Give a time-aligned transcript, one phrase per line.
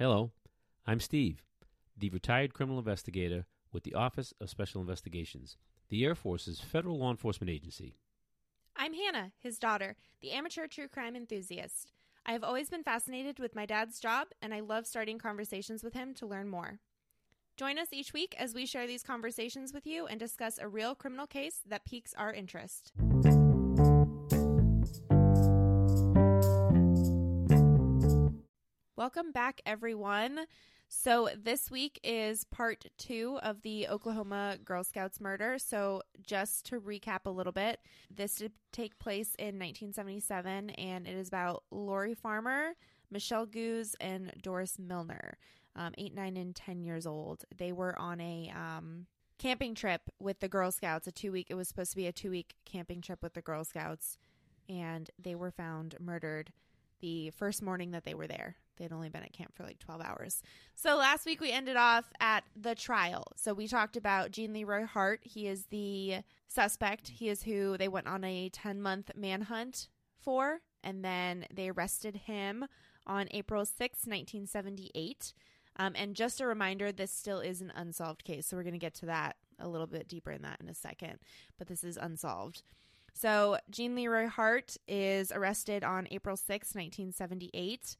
[0.00, 0.30] Hello,
[0.86, 1.42] I'm Steve,
[1.94, 5.58] the retired criminal investigator with the Office of Special Investigations,
[5.90, 7.98] the Air Force's federal law enforcement agency.
[8.74, 11.92] I'm Hannah, his daughter, the amateur true crime enthusiast.
[12.24, 15.92] I have always been fascinated with my dad's job, and I love starting conversations with
[15.92, 16.78] him to learn more.
[17.58, 20.94] Join us each week as we share these conversations with you and discuss a real
[20.94, 22.92] criminal case that piques our interest.
[29.00, 30.40] Welcome back, everyone.
[30.90, 35.56] So, this week is part two of the Oklahoma Girl Scouts murder.
[35.58, 37.80] So, just to recap a little bit,
[38.14, 42.74] this did take place in 1977, and it is about Lori Farmer,
[43.10, 45.38] Michelle Guse, and Doris Milner,
[45.74, 47.46] um, eight, nine, and 10 years old.
[47.56, 49.06] They were on a um,
[49.38, 52.12] camping trip with the Girl Scouts, a two week, it was supposed to be a
[52.12, 54.18] two week camping trip with the Girl Scouts,
[54.68, 56.52] and they were found murdered
[57.00, 58.56] the first morning that they were there.
[58.80, 60.42] They'd only been at camp for like 12 hours.
[60.74, 63.24] So last week we ended off at the trial.
[63.36, 65.20] So we talked about Gene Leroy Hart.
[65.22, 67.08] He is the suspect.
[67.08, 70.60] He is who they went on a 10 month manhunt for.
[70.82, 72.64] And then they arrested him
[73.06, 75.34] on April 6, 1978.
[75.76, 78.46] Um, and just a reminder, this still is an unsolved case.
[78.46, 80.74] So we're going to get to that a little bit deeper in that in a
[80.74, 81.18] second.
[81.58, 82.62] But this is unsolved.
[83.12, 87.96] So Gene Leroy Hart is arrested on April 6, 1978.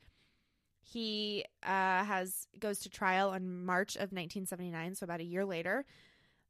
[0.93, 5.85] He uh, has goes to trial in March of 1979, so about a year later,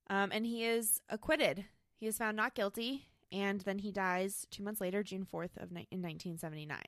[0.08, 1.64] um, and he is acquitted.
[1.98, 5.70] He is found not guilty, and then he dies two months later, June 4th of
[5.70, 6.78] ni- in 1979.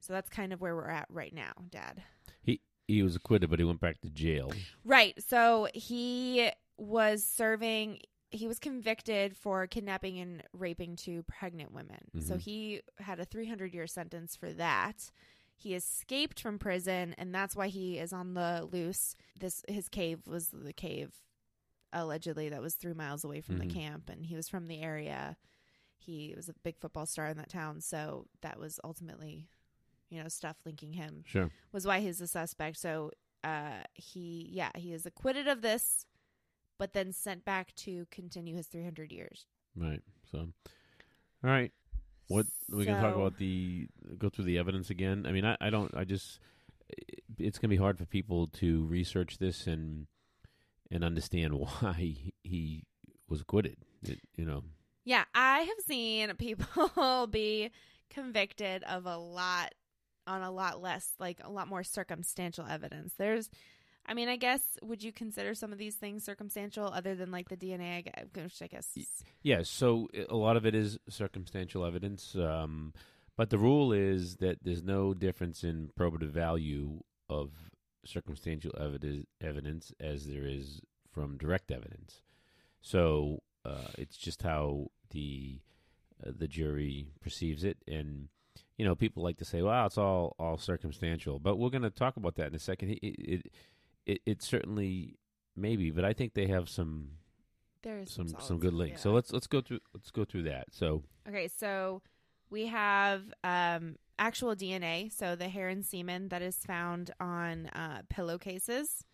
[0.00, 2.02] So that's kind of where we're at right now, Dad.
[2.42, 4.52] He he was acquitted, but he went back to jail.
[4.84, 5.14] Right.
[5.22, 8.00] So he was serving.
[8.30, 11.98] He was convicted for kidnapping and raping two pregnant women.
[12.20, 12.40] So Mhm.
[12.40, 15.10] he had a 300 year sentence for that.
[15.56, 19.16] He escaped from prison, and that's why he is on the loose.
[19.38, 21.14] This his cave was the cave,
[21.92, 23.60] allegedly that was three miles away from Mhm.
[23.60, 25.36] the camp, and he was from the area.
[25.98, 29.48] He was a big football star in that town, so that was ultimately,
[30.10, 31.50] you know, stuff linking him Sure.
[31.72, 32.76] was why he's a suspect.
[32.76, 33.12] So
[33.42, 36.04] uh, he, yeah, he is acquitted of this,
[36.78, 39.46] but then sent back to continue his 300 years.
[39.74, 40.02] Right.
[40.30, 41.72] So, all right.
[42.28, 43.86] What we can talk about the
[44.18, 45.26] go through the evidence again.
[45.26, 45.94] I mean, I, I don't.
[45.96, 46.40] I just
[47.38, 50.06] it's going to be hard for people to research this and
[50.90, 52.84] and understand why he, he
[53.28, 53.76] was acquitted.
[54.02, 54.62] It, you know.
[55.04, 57.70] Yeah, I have seen people be
[58.10, 59.74] convicted of a lot
[60.26, 63.14] on a lot less, like a lot more circumstantial evidence.
[63.16, 63.48] There's,
[64.06, 67.48] I mean, I guess, would you consider some of these things circumstantial other than like
[67.48, 68.26] the DNA, I guess.
[69.42, 72.92] Yeah, so a lot of it is circumstantial evidence, um,
[73.36, 77.50] but the rule is that there's no difference in probative value of
[78.04, 80.80] circumstantial evidence, evidence as there is
[81.12, 82.22] from direct evidence.
[82.80, 85.60] So uh, it's just how the
[86.24, 88.28] uh, the jury perceives it, and
[88.78, 91.90] you know people like to say, "Well, it's all all circumstantial," but we're going to
[91.90, 92.90] talk about that in a second.
[92.90, 93.52] It it,
[94.06, 95.18] it it certainly
[95.54, 97.10] maybe, but I think they have some
[97.82, 99.00] There's some solid some good links.
[99.00, 99.02] yeah.
[99.02, 100.68] So let's let's go through let's go through that.
[100.72, 102.02] So Okay, so
[102.50, 108.02] we have um, actual DNA, so the hair and semen that is found on uh,
[108.08, 109.04] pillowcases,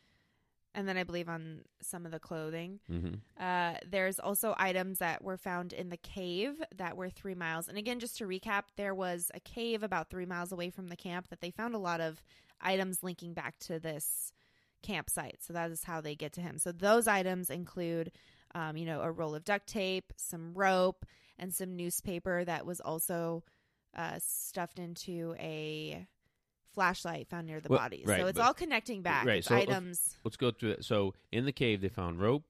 [0.75, 2.81] and then I believe on some of the clothing.
[2.91, 3.21] mhm.
[3.41, 7.69] Uh, there's also items that were found in the cave that were three miles.
[7.69, 10.97] And again, just to recap, there was a cave about three miles away from the
[10.97, 12.23] camp that they found a lot of
[12.61, 14.33] items linking back to this
[14.83, 15.39] campsite.
[15.41, 16.59] So that is how they get to him.
[16.59, 18.13] So those items include,
[18.55, 21.07] um, you know, a roll of duct tape, some rope,
[21.39, 23.43] and some newspaper that was also
[23.97, 26.07] uh, stuffed into a
[26.75, 28.07] flashlight found near the Well, bodies.
[28.07, 29.27] right, so it's but- all connecting back.
[29.27, 30.17] right, so items.
[30.25, 30.85] let's go through it.
[30.85, 32.45] So in the cave, they found rope,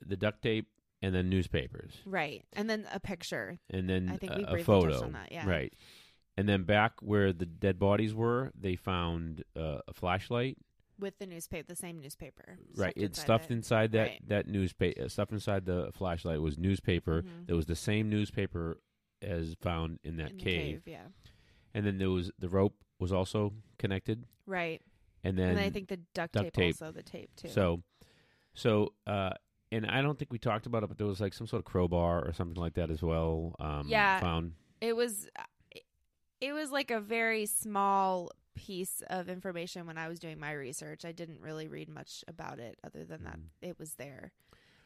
[0.00, 0.68] the duct tape,
[1.02, 2.44] and then newspapers, Right.
[2.54, 3.58] And then a picture.
[3.70, 5.02] and then I think a, we a briefly photo.
[5.04, 5.46] on that, yeah.
[5.48, 5.72] Right,
[6.36, 10.56] and then back where the dead bodies were, they found uh, a flashlight.
[11.02, 12.56] With the newspaper, the same newspaper.
[12.76, 13.54] right, it's stuffed it.
[13.54, 14.28] inside that Right.
[14.28, 15.08] that newspaper.
[15.08, 17.22] Stuffed inside the flashlight was newspaper.
[17.22, 17.46] Mhm.
[17.48, 18.80] There was the same newspaper
[19.20, 20.82] as found in that In the cave.
[20.86, 21.08] Yeah,
[21.74, 24.80] and then there was the rope was also connected, right.
[25.24, 26.74] and then And, then I think the duct, duct tape, tape.
[26.82, 27.48] also the tape too.
[27.48, 27.82] So,
[28.54, 29.32] so, uh,
[29.70, 31.64] and I don't think we talked about it, but there was like some sort of
[31.64, 33.56] crowbar or something like that as well.
[33.58, 34.20] Um, Yeah.
[34.20, 34.54] found.
[34.80, 35.28] it was,
[35.70, 35.84] it-
[36.40, 41.04] it was like a very small piece of information when I was doing my research.
[41.04, 43.48] I didn't really read much about it other than that Mhm.
[43.62, 44.32] it was there.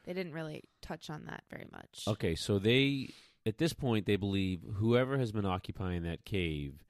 [0.05, 2.05] They didn't really touch on that very much.
[2.07, 3.11] Okay, so they
[3.45, 6.85] at this point they believe whoever has been occupying that cave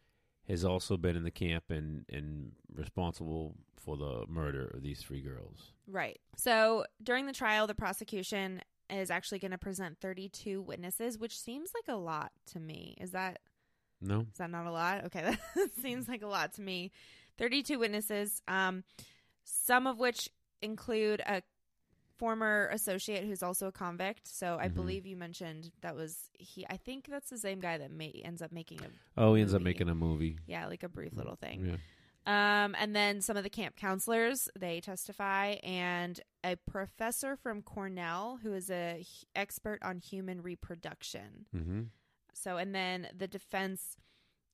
[0.48, 5.20] has also been in the camp and and responsible for the murder of these three
[5.22, 5.72] girls.
[5.86, 6.20] Right.
[6.36, 11.72] So during the trial, the prosecution is actually going to present 32 witnesses, which seems
[11.74, 12.96] like a lot to me.
[13.00, 13.40] Is that
[14.00, 15.04] No, is that not a lot?
[15.06, 15.22] Okay,
[15.54, 16.90] that seems like a lot to me.
[17.38, 18.82] 32 witnesses, um,
[19.44, 20.28] some of which
[20.62, 21.42] include a
[22.18, 24.26] former associate who's also a convict.
[24.26, 24.74] So I Mhm.
[24.74, 26.64] believe you mentioned that was he.
[26.70, 28.88] I think that's the same guy that may, ends up making a
[29.20, 30.38] oh, he ends up making a movie.
[30.46, 31.66] yeah, like a brief little thing.
[31.66, 31.76] Yeah.
[32.64, 38.38] Um, and then some of the camp counselors they testify, and a professor from Cornell
[38.42, 41.46] who is a h- expert on human reproduction.
[41.54, 41.82] Mm-hmm.
[42.38, 43.96] So, and then the defense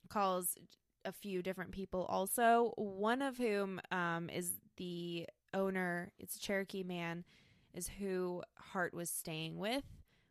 [0.09, 0.57] calls
[1.05, 6.85] a few different people also, one of whom um, is the owner, it's a Cherokee
[6.85, 7.25] man,
[7.75, 9.83] is who Hart was staying with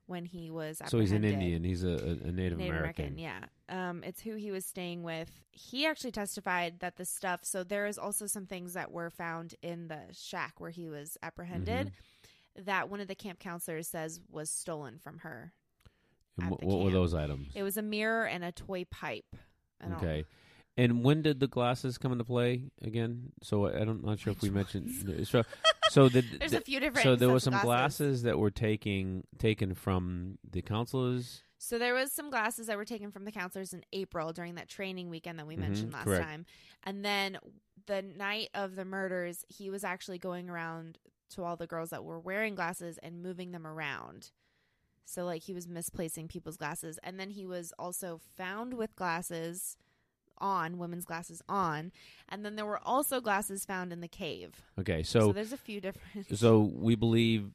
[0.08, 0.92] when he was apprehended.
[0.92, 1.24] So he's an.
[1.24, 1.64] Indian.
[1.64, 3.16] He's a, a, a Native, Native American.
[3.16, 3.40] American, yeah.
[3.70, 5.30] Um, it's who he was staying with.
[5.52, 7.42] He actually testified that the stuff.
[7.44, 11.18] So there is also some things that were found in the shack where he was
[11.22, 12.64] apprehended Mm-hmm.
[12.66, 15.54] that one of the camp counselors says was stolen from her.
[16.42, 17.50] And what, what were those items?
[17.56, 19.36] It was a mirror and a toy pipe.
[19.98, 20.26] Okay.
[20.78, 23.34] And when did the glasses come into play again?
[23.44, 25.28] So I, I'm not sure if we mentioned.
[25.28, 25.44] So,
[25.90, 27.04] so the, There's the- a few different.
[27.04, 31.44] so there were some of glasses that were taking taken from the counselors.
[31.58, 34.68] So there was some glasses that were taken from the counselors in April during that
[34.70, 36.24] training weekend that we Mhm, mentioned last correct.
[36.26, 36.46] time.
[36.84, 37.38] And then
[37.86, 40.98] the night of the murders, he was actually going around
[41.36, 44.32] to all the girls that were wearing glasses and moving them around.
[45.12, 49.76] So like he was misplacing people's glasses and then he was also found with glasses
[50.38, 51.92] on, women's glasses on,
[52.28, 54.64] and then there were also glasses found in the cave.
[54.80, 57.52] Okay, So, so there's a few different so we believe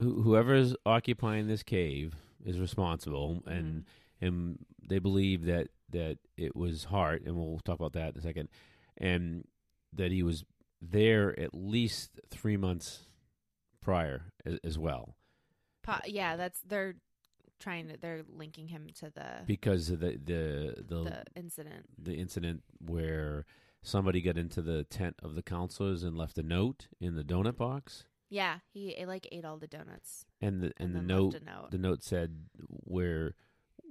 [0.00, 2.14] who whoever is occupying this cave
[2.44, 3.84] is responsible, and
[4.20, 4.26] Mm-hmm.
[4.26, 4.58] and
[4.88, 8.48] they believe that that it was Hart, and we'll talk about that in a second,
[8.96, 9.44] and
[9.92, 10.44] that he was
[10.80, 13.00] there at least three months
[13.82, 15.14] prior as, as well,
[15.88, 16.94] Po- yeah, that's they're
[17.60, 21.86] trying to they're linking him to the because of the the the, the incident.
[22.00, 23.46] the incident where
[23.82, 27.56] somebody got into the tent of the counselors and left a note in the donut
[27.56, 31.70] box, Yeah, he like ate all the donuts and the and, the note note.
[31.70, 32.44] the note said
[32.84, 33.34] we're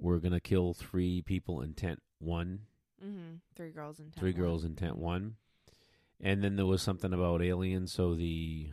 [0.00, 2.60] we're gonna kill three people in tent one,
[3.04, 3.36] mm-hmm.
[3.56, 4.16] Three girls in tent.
[4.18, 5.36] three girls in tent one,
[6.20, 7.92] and then there was something about aliens.
[7.92, 8.68] So the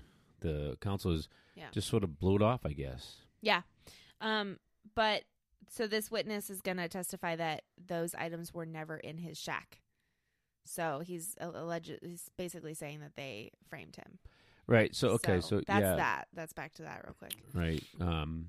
[0.45, 1.69] the counselors Yeah.
[1.71, 3.17] just sort of blew it off, I guess.
[3.41, 3.61] Yeah,
[4.21, 4.59] um,
[4.95, 5.23] but
[5.69, 9.81] so this witness is going to testify that those items were never in his shack.
[10.63, 11.91] So he's alleged.
[12.01, 14.19] He's basically saying that they framed him.
[14.67, 14.95] Right.
[14.95, 15.41] So okay.
[15.41, 15.95] So, that's yeah.
[15.95, 16.27] that.
[16.33, 17.35] That's back to that real quick.
[17.53, 17.83] Right.
[18.01, 18.47] Um.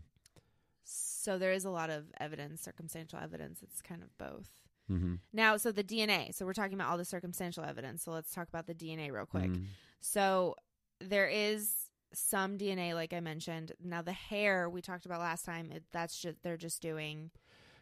[0.84, 3.60] So there is a lot of evidence, circumstantial evidence.
[3.62, 4.48] It's kind of both.
[4.88, 6.32] hmm Now, so the DNA.
[6.34, 8.04] So we're talking about all the circumstantial evidence.
[8.04, 9.50] So let's talk about the DNA real quick.
[9.50, 9.66] Mhm.
[10.00, 10.54] So
[11.00, 11.85] there is
[12.16, 13.72] some DNA, like I mentioned.
[13.82, 15.70] Now the hair we talked about last time.
[15.72, 17.30] It, that's just they're just doing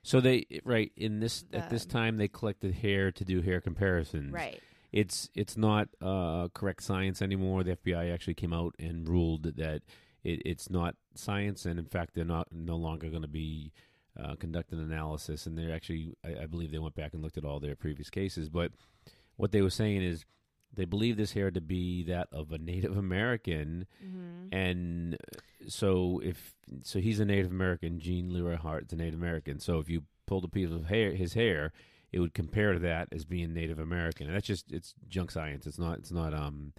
[0.03, 4.33] So they right in this at this time they collected hair to do hair comparisons.
[4.33, 4.61] right.
[4.93, 7.65] It's it's not uh, correct science anymore.
[7.65, 9.83] The FBI actually came out and ruled that
[10.25, 13.73] it, it's not science, and in fact, they're not no longer going to be
[14.19, 15.47] uh, conducting analysis.
[15.47, 18.11] And they're actually, I, I believe, they went back and looked at all their previous
[18.11, 18.49] cases.
[18.49, 18.73] But
[19.37, 20.25] what they were saying is
[20.75, 24.55] they believe this hair to be that of a Native American, Mm-hmm.
[24.55, 25.17] and
[25.69, 27.99] so if so, he's a Native American.
[28.01, 29.59] Gene Leroy Hart is a Native American.
[29.61, 31.73] So if you pulled a piece of hair, his hair,
[32.13, 34.27] it would compare to that as being Native American.
[34.27, 35.67] And that's just it's junk science.
[35.67, 35.99] It's not.
[35.99, 36.35] It's not.
[36.35, 36.73] Um,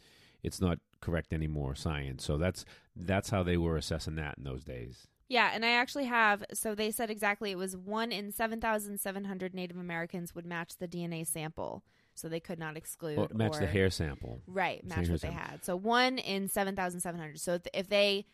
[0.44, 1.74] it's not correct anymore.
[1.76, 2.24] Science.
[2.24, 5.08] So that's that's how they were assessing that in those days.
[5.28, 6.44] Yeah, and I actually have.
[6.54, 10.46] So they said exactly it was one in seven thousand seven hundred Native Americans would
[10.46, 11.84] match the DNA sample,
[12.16, 14.42] so they could not exclude Or match the hair sample.
[14.48, 15.40] Right, match what they sample.
[15.40, 15.66] had.
[15.66, 17.40] So one in seven thousand seven hundred.
[17.40, 18.26] So if, they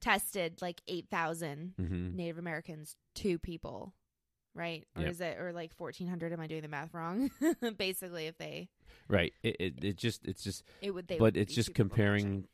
[0.00, 3.94] tested like eight thousand hmm Native Americans, two people,
[4.54, 4.86] right?
[4.96, 5.10] Or Yep.
[5.10, 6.32] is it or like fourteen hundred?
[6.32, 7.30] Am I doing the math wrong?
[7.78, 8.68] Basically, if they
[9.08, 9.32] Right.
[9.42, 11.84] It, it it just it's just it would they but would it's just two people
[11.96, 11.96] matching.
[11.96, 12.48] comparing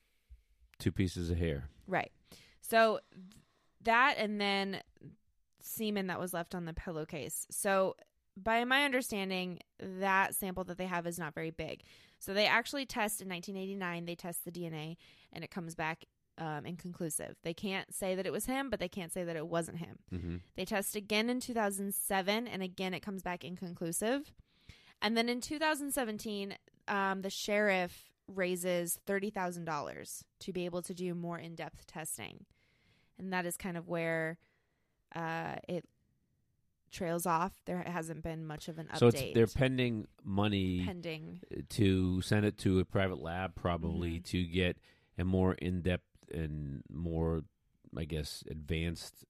[0.79, 1.69] two pieces of hair.
[1.87, 2.11] Right.
[2.61, 3.25] So th-
[3.83, 4.81] that and then
[5.61, 7.47] semen that was left on the pillowcase.
[7.51, 7.97] So
[8.37, 11.83] by my understanding, that sample that they have is not very big.
[12.19, 14.05] So they actually test in 1989.
[14.05, 14.97] They test the DNA,
[15.33, 16.05] and it comes back
[16.39, 17.37] um, inconclusive.
[17.43, 19.99] They can't say that it was him, but they can't say that it wasn't him.
[20.11, 24.33] hmm They test again in 2007, and again it comes back inconclusive.
[25.03, 26.57] And then in 2017,
[26.89, 32.47] um, the sheriff raises $30,000 to be able to do more in depth testing.
[33.19, 34.39] And that is kind of where
[35.15, 35.85] uh, it
[36.93, 37.53] trails off.
[37.65, 38.99] There hasn't been much of an update.
[38.99, 41.41] So it's they're pending money pending.
[41.71, 44.25] to send it to a private lab, probably Mhm.
[44.27, 44.77] to get
[45.19, 47.43] a more in depth and more,
[47.97, 49.25] I guess, advanced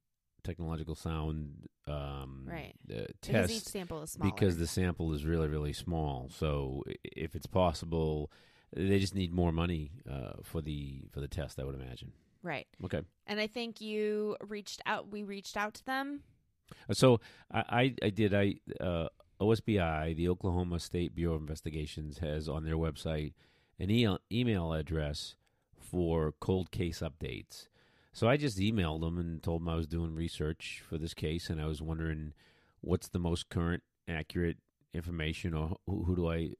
[0.44, 2.74] technological sound um, Right.
[2.90, 4.32] uh, Because each test sample is smaller.
[4.32, 6.28] because the sample is really really small.
[6.30, 8.30] So if it's possible,
[8.74, 11.58] they just need more money uh, for the for the test.
[11.58, 12.12] I would imagine.
[12.42, 12.66] right.
[12.84, 13.02] Okay.
[13.26, 15.08] And I think you reached out.
[15.12, 16.22] We reached out to them.
[16.88, 17.20] Uh, So
[17.52, 18.34] I, I, did.
[18.34, 19.08] I uh,
[19.40, 23.32] OSBI, the Oklahoma State Bureau of Investigations, has on their website
[23.78, 25.34] an e- email address
[25.78, 27.68] for cold case updates.
[28.12, 31.50] So I just emailed them and told them I was doing research for this case,
[31.50, 32.34] and I was wondering
[32.80, 34.58] what's the most current, accurate
[34.94, 36.50] information, or who, who do I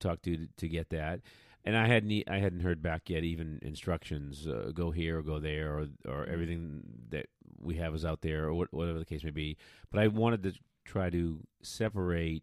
[0.00, 1.20] talk to to get that.
[1.64, 5.38] And I hadn't I hadn't heard back yet, even instructions uh, go here or go
[5.38, 7.26] there, or or everything that
[7.60, 9.56] we have is out there, or whatever the case may be.
[9.90, 10.52] But I wanted to
[10.84, 12.42] try to separate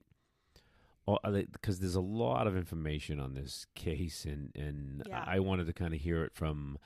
[1.51, 5.23] because there's a lot of information on this case, and and Yeah.
[5.25, 6.77] I wanted to kind of hear it from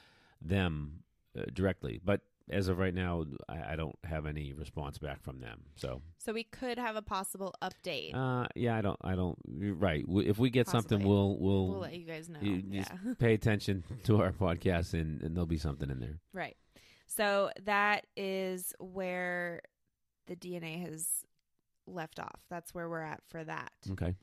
[0.41, 1.03] them
[1.37, 1.99] uh, directly.
[2.03, 5.61] But as of right now, I, I don't have any response back from them.
[5.75, 8.13] So So we could have a possible update.
[8.13, 9.37] uh, yeah, I don't, I don't.
[9.47, 12.39] Right, if we get something, we'll we'll, we'll let you guys know.
[12.41, 12.85] you yeah.
[13.19, 16.19] pay attention to our podcast, and, and there'll be something in there.
[16.33, 16.57] Right.
[17.05, 19.61] So that is where
[20.27, 21.07] the DNA has
[21.85, 22.41] left off.
[22.49, 23.71] That's where we're at for that.
[23.91, 24.15] Okay.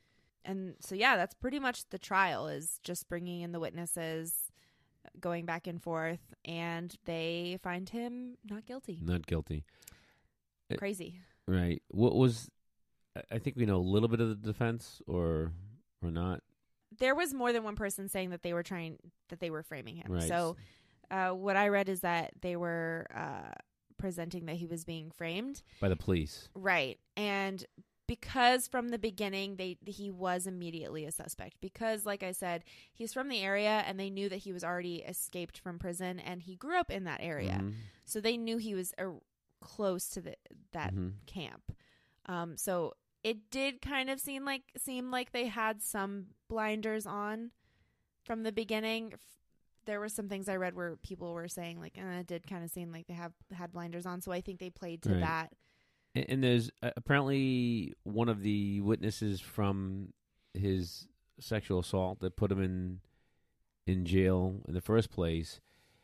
[0.44, 4.34] And so yeah, that's pretty much the trial is just bringing in the witnesses,
[5.18, 9.00] going back and forth, and they find him not guilty.
[9.02, 9.64] Not guilty.
[10.72, 11.20] Uh, Crazy.
[11.46, 11.82] Right.
[11.88, 12.48] What was?
[13.16, 15.52] I- I think we know a little bit of the defense, or
[16.02, 16.42] or not.
[16.98, 18.98] There was more than one person saying that they were trying
[19.28, 20.06] that they were framing him.
[20.12, 20.22] Right.
[20.28, 20.56] So
[21.10, 23.52] uh, what I read is that they were uh,
[23.96, 25.62] presenting that he was being framed.
[25.80, 26.48] by the police.
[26.54, 26.98] Right.
[27.16, 27.64] And
[28.16, 33.12] because from the beginning they he was immediately a suspect because like I said, he's
[33.12, 36.56] from the area and they knew that he was already escaped from prison and he
[36.56, 37.60] grew up in that area.
[37.62, 37.74] Mhm.
[38.04, 39.12] So they knew he was uh,
[39.60, 40.34] close to the
[40.72, 41.12] that Mhm.
[41.26, 41.72] camp.
[42.26, 47.52] Um so it did kind of seem like seem like they had some blinders on
[48.24, 49.12] from the beginning.
[49.12, 49.20] F-
[49.86, 52.62] There were some things I read where people were saying like, eh, it did kind
[52.64, 54.20] of seem like they have had blinders on.
[54.20, 55.20] So I think they played to Right.
[55.20, 55.52] that.
[56.14, 60.12] And, and there's uh, apparently one of the witnesses from
[60.54, 61.06] his
[61.38, 63.00] sexual assault that put him in
[63.86, 65.60] in jail in the first place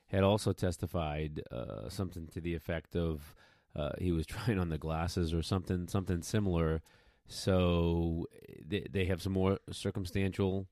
[0.09, 3.35] had also testified uh, something to the effect of
[3.75, 6.81] uh, he was trying on the glasses or something something similar.
[7.29, 8.27] So
[8.65, 10.69] they, they have some more circumstantial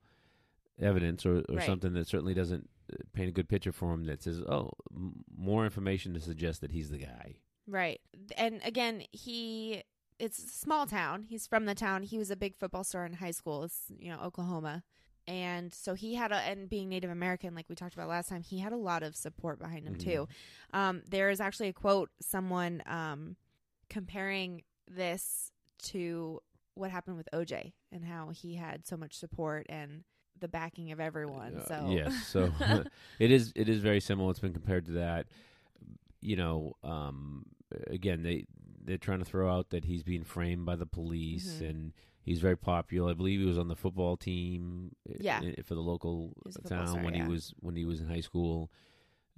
[0.80, 1.66] evidence or, or Right.
[1.66, 5.24] something that certainly doesn't uh, paint a good picture for him that says, oh, m-
[5.36, 7.36] more information to suggest that he's the guy.
[7.66, 8.00] Right.
[8.36, 9.82] And again, he
[10.18, 11.24] it's a small town.
[11.24, 12.02] He's from the town.
[12.02, 13.64] He was a big football star in high school.
[13.64, 14.84] It's, you know, Oklahoma.
[15.26, 18.42] And so he had a and being Native American like we talked about last time,
[18.42, 20.00] he had a lot of support behind him Mhm.
[20.04, 20.28] too.
[20.72, 23.36] Um there is actually a quote someone um
[23.88, 26.40] comparing this to
[26.74, 30.04] what happened with OJ and how he had so much support and
[30.38, 31.56] the backing of everyone.
[31.56, 32.52] Uh, So yes, so
[33.18, 34.30] it is it is very similar.
[34.30, 35.26] It's been compared to that.
[36.24, 37.44] You know, um,
[37.88, 38.46] again, they
[38.82, 41.68] they're trying to throw out that he's being framed by the police, Mhm.
[41.70, 43.10] and he's very popular.
[43.10, 45.40] I believe he was on the football team, uh, Yeah.
[45.42, 47.24] i- for the local He was a football town star, when yeah.
[47.24, 48.70] he was when he was in high school.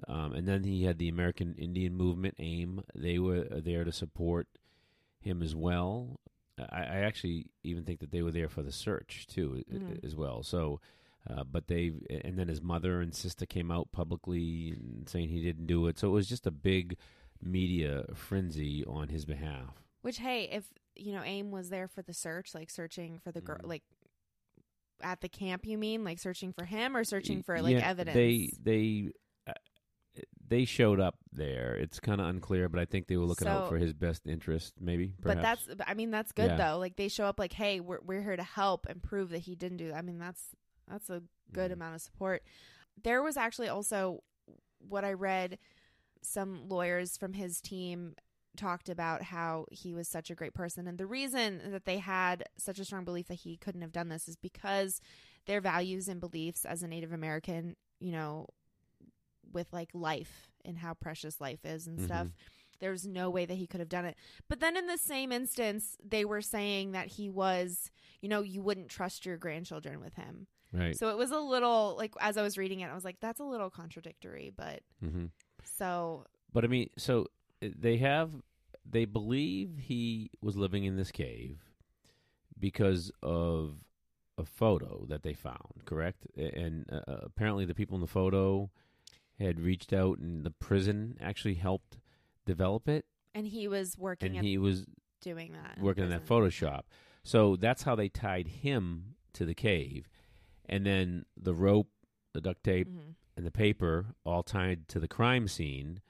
[0.08, 2.82] Um, and then he had the American Indian Movement AIM.
[2.94, 4.46] They were there to support
[5.20, 6.20] him as well.
[6.58, 10.04] I, I actually even think that they were there for the search too, Mhm.
[10.04, 10.42] as well.
[10.42, 10.80] So,
[11.28, 11.92] uh, but they
[12.24, 15.98] and then his mother and sister came out publicly saying he didn't do it.
[15.98, 16.96] So it was just a big
[17.42, 19.82] media frenzy on his behalf.
[20.02, 20.64] Which hey, if
[20.94, 23.68] you know, AIM was there for the search, like searching for the girl, Mhm.
[23.68, 23.82] like
[25.02, 25.66] at the camp.
[25.66, 28.14] You mean like searching for him or searching for like Yeah, evidence?
[28.14, 29.10] They they
[29.46, 29.52] uh,
[30.48, 31.74] they showed up there.
[31.74, 34.74] It's kind of unclear, but I think they were looking out for his best interest,
[34.80, 35.12] maybe.
[35.20, 36.56] but that's, I mean, that's good Yeah.
[36.72, 36.78] though.
[36.78, 39.54] Like they show up, like, hey, we're we're here to help and prove that he
[39.54, 39.96] didn't do that.
[39.96, 40.54] I mean, that's
[40.88, 41.74] that's a good Mhm.
[41.74, 42.42] amount of support.
[43.02, 44.22] There was actually also
[44.78, 45.58] what I read.
[46.22, 48.14] Some lawyers from his team
[48.56, 52.44] talked about how he was such a great person, and the reason that they had
[52.56, 55.00] such a strong belief that he couldn't have done this is because
[55.44, 58.46] their values and beliefs as a Native American, you know,
[59.52, 62.28] with like life and how precious life is and stuff.
[62.28, 62.32] Mhm.
[62.78, 64.16] There's no way that he could have done it.
[64.48, 67.90] But then in the same instance, they were saying that he was,
[68.20, 70.46] you know, you wouldn't trust your grandchildren with him.
[70.76, 70.96] Right.
[70.98, 73.40] So it was a little like as I was reading it, I was like, that's
[73.40, 74.52] a little contradictory.
[74.56, 75.26] But hmm
[75.64, 77.26] so But I mean, so
[77.62, 78.30] uh, they have
[78.88, 81.58] they believe he was living in this cave
[82.58, 83.76] because of
[84.38, 86.26] a photo that they found, correct?
[86.36, 88.70] And uh, uh, apparently, the people in the photo
[89.38, 91.98] had reached out, and the prison actually helped
[92.46, 93.04] develop it,
[93.34, 94.86] And he was working and he was
[95.20, 95.78] doing that.
[95.82, 96.26] working in that.
[96.26, 96.82] Photoshop.
[97.22, 100.08] So that's how they tied him to the cave,
[100.68, 101.88] and then the rope,
[102.32, 103.14] the duct tape, Mhm.
[103.36, 106.00] and the paper all tied to the crime scene.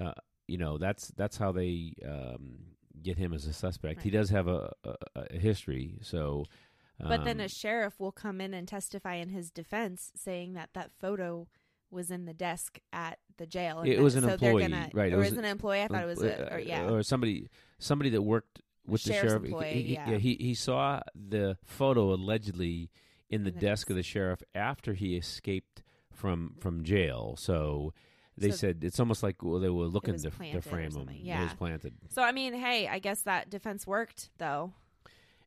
[0.00, 0.12] Uh,
[0.48, 2.58] you know, that's that's how they um,
[3.02, 4.02] get him as a suspect.
[4.02, 4.94] He does have a, a,
[5.30, 6.44] a history, so.
[7.00, 10.70] But then um, a sheriff will come in and testify in his defense, saying that
[10.74, 11.48] that photo
[11.90, 13.80] was in the desk at the jail.
[13.80, 15.82] and It was an so employee, gonna- right, it was was an employee.
[15.82, 16.88] I thought it was a, or, uh, yeah.
[16.90, 17.48] or somebody
[17.78, 19.44] somebody that worked with the sheriff.
[19.44, 20.16] employee, he, he- yeah.
[20.18, 22.90] he he saw the photo allegedly
[23.30, 27.36] in the the desk of the sheriff after he escaped from from jail.
[27.38, 27.92] So
[28.36, 30.90] they So- said it's almost like well, they were looking to, to frame him.
[30.92, 34.72] something, It was planted, so I mean, hey, I guess that defense worked though.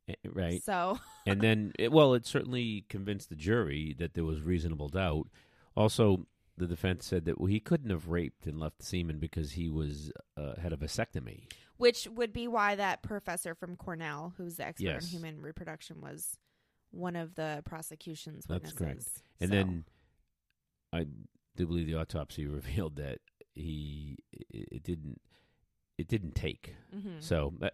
[0.10, 0.63] Eh, right?
[0.63, 5.27] So and then, it, well, it certainly convinced the jury that there was reasonable doubt.
[5.75, 9.69] Also, the defense said that well, he couldn't have raped and left semen because he
[9.69, 11.51] was uh, had a vasectomy.
[11.77, 15.03] which would be why that professor from Cornell, who's the expert Yes.
[15.03, 16.38] on human reproduction, was
[16.91, 18.77] one of the prosecution's That's witnesses.
[18.77, 19.24] correct.
[19.39, 19.86] And So- then
[20.94, 21.06] I
[21.56, 23.20] do believe the autopsy revealed that
[23.53, 25.22] he it, it didn't
[25.98, 26.75] it didn't take.
[26.96, 27.22] Mhm.
[27.24, 27.74] So that,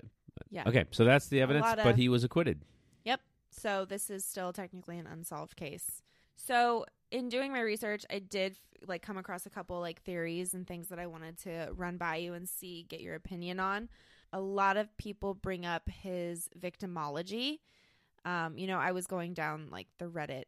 [0.50, 0.64] yeah.
[0.68, 2.64] okay, so that's the evidence, lot but of- he was acquitted.
[3.04, 3.20] Yep.
[3.52, 6.02] So this is still technically an unsolved case.
[6.36, 10.66] So in doing my research, I did like come across a couple like theories and
[10.66, 13.90] things that I wanted to run by you and see get your opinion on.
[14.32, 17.60] A lot of people bring up his victimology.
[18.26, 20.46] Um, you know, I was going down like the Reddit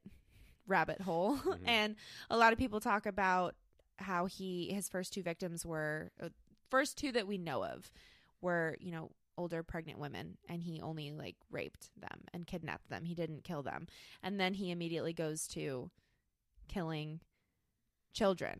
[0.67, 1.60] rabbit hole, Mhm.
[1.67, 1.96] and
[2.29, 3.55] a lot of people talk about
[3.98, 6.29] how he his first two victims were uh,
[6.70, 7.91] first two that we know of
[8.41, 13.03] were you know older pregnant women and he only like raped them and kidnapped them
[13.05, 13.85] he didn't kill them
[14.24, 15.90] and then he immediately goes to
[16.68, 17.20] killing
[18.14, 18.59] children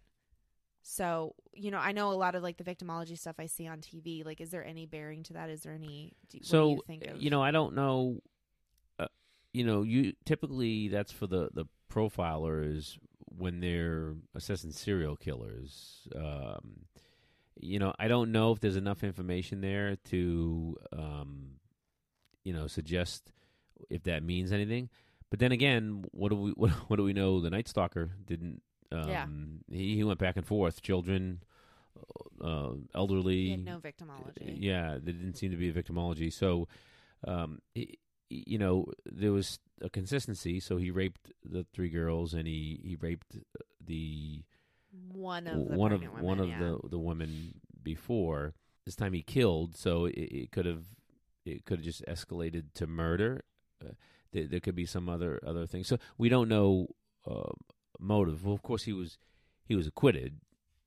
[0.82, 3.80] so you know i know a lot of like the victimology stuff i see on
[3.80, 7.06] tv like is there any bearing to that is there any do, So you think
[7.08, 8.20] of you know, I don't know.
[9.56, 12.98] You know, you typically that's for the the profilers
[13.38, 16.08] when they're assessing serial killers.
[16.16, 16.86] Um,
[17.58, 21.52] you know, I don't know if there's enough information there to, um,
[22.44, 23.32] you know, suggest
[23.90, 24.90] if that means anything.
[25.30, 27.40] But then again, what do we what, what do we know?
[27.40, 28.62] The Night Stalker didn't.
[28.92, 29.26] Um, Yeah.
[29.70, 30.82] He he went back and forth.
[30.82, 31.44] Children,
[32.44, 33.46] uh, elderly.
[33.46, 36.32] he had no victimology Yeah, there didn't seem to be a victimology.
[36.32, 36.68] So,
[37.26, 37.60] um,
[38.30, 40.60] you know, there was a consistency.
[40.60, 43.38] So he raped the three girls, and he he raped
[43.86, 44.44] the
[45.12, 46.68] one of the one of pregnant one of women, yeah.
[46.84, 48.54] the the women before.
[48.86, 50.84] This time he killed, so it, it could have
[51.46, 53.44] it could have just escalated to murder.
[53.84, 53.94] Uh,
[54.32, 55.88] there, there could be some other other things.
[55.88, 56.88] So we don't know
[57.30, 57.52] uh,
[58.00, 58.46] motive.
[58.46, 59.18] Well, of course he was
[59.66, 60.40] he was acquitted.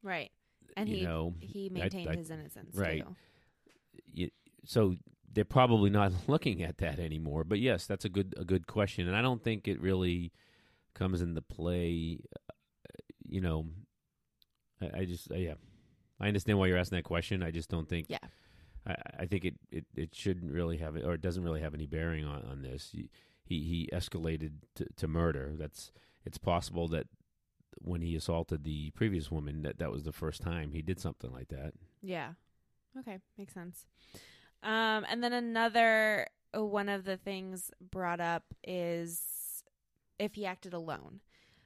[0.03, 0.31] right
[0.77, 3.05] and you he know, he I- maintained I- his innocence right.
[4.12, 4.31] you,
[4.64, 4.94] so
[5.33, 7.45] they're probably not looking at that anymore.
[7.45, 10.33] But yes, that's a good a good question, and I don't think it really
[10.95, 12.21] comes into play.
[12.49, 12.53] uh,
[13.29, 13.67] You know,
[14.81, 15.55] I, I just uh, yeah,
[16.21, 17.43] I understand why you're asking that question.
[17.43, 18.19] I just don't think Yeah.
[18.87, 21.87] I, I think it, it, it shouldn't really have or it doesn't really have any
[21.87, 22.91] bearing on, on this.
[22.93, 23.11] He
[23.45, 25.55] he, he escalated to, to murder.
[25.59, 25.93] That's
[26.25, 27.07] it's possible that
[27.81, 31.33] when he assaulted the previous woman that that was the first time he did something
[31.33, 31.75] like that.
[32.03, 32.33] Yeah.
[32.99, 33.87] Okay, makes sense.
[34.62, 39.62] Um, and then another uh, one of the things brought up is
[40.18, 41.21] if he acted alone.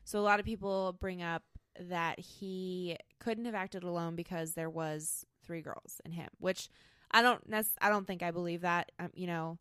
[0.04, 1.42] So a lot of people bring up
[1.78, 6.68] that he couldn't have acted alone because there was three girls in him, which
[7.10, 8.92] I don't nec- I don't think I believe that.
[8.98, 9.58] Um, you know,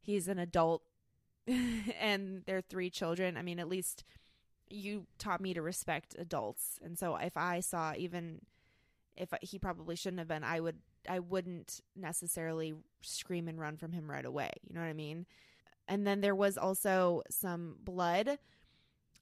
[0.00, 0.82] he's an adult
[1.46, 3.36] and there are three children.
[3.36, 4.04] I mean, at least
[4.68, 6.78] you taught me to respect adults.
[6.82, 8.40] And so if I saw even
[9.16, 13.92] if he probably shouldn't have been, I would I wouldn't necessarily scream and run from
[13.92, 14.50] him right away.
[14.68, 15.26] You know what I mean?
[15.88, 18.38] And then there was also some blood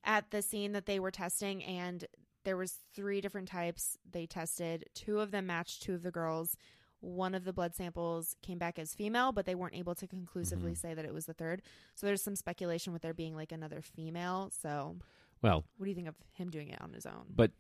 [0.05, 2.05] at the scene that they were testing and
[2.45, 4.85] there was three different types they tested.
[4.95, 6.57] Two of them matched two of the girls.
[7.01, 10.73] One of the blood samples came back as female, but they weren't able to conclusively
[10.73, 10.77] Mhm.
[10.77, 11.62] say that it was the third.
[11.95, 14.51] So there's some speculation with there being like another female.
[14.51, 14.99] So
[15.40, 17.27] Well, what do you think of him doing it on his own?
[17.35, 17.53] but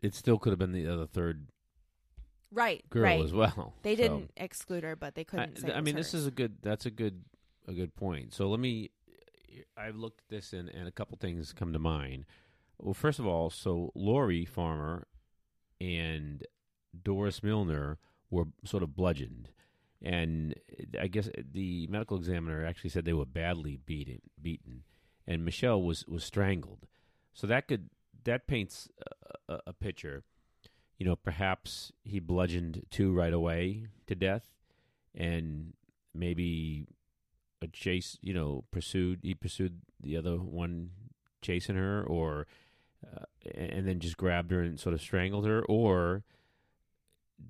[0.00, 1.48] it still could have been the other third
[2.50, 3.20] right, girl right.
[3.20, 3.74] as well.
[3.82, 5.72] They So, didn't exclude her, but they couldn't say.
[5.72, 6.56] I mean, this is a good.
[6.62, 7.24] That's a good.
[7.68, 8.32] A good point.
[8.32, 8.90] So let me.
[9.76, 12.26] I've looked at this and, and a couple things come to mind.
[12.78, 15.06] Well, first of all, so Lori Farmer
[15.80, 16.46] and
[17.02, 17.98] Doris Milner
[18.30, 19.48] were sort of bludgeoned,
[20.02, 20.54] and
[21.00, 24.84] I guess the medical examiner actually said they were badly beaten, beaten,
[25.26, 26.86] and Michelle was was strangled.
[27.32, 27.90] So that could
[28.24, 28.88] that paints
[29.48, 30.22] a, a, a picture.
[30.98, 34.46] You know, perhaps he bludgeoned two right away to death,
[35.14, 35.74] and
[36.14, 36.86] maybe
[37.62, 38.18] a chase.
[38.22, 40.90] You know, pursued he pursued the other one,
[41.42, 42.46] chasing her, or
[43.06, 46.24] uh, and then just grabbed her and sort of strangled her, or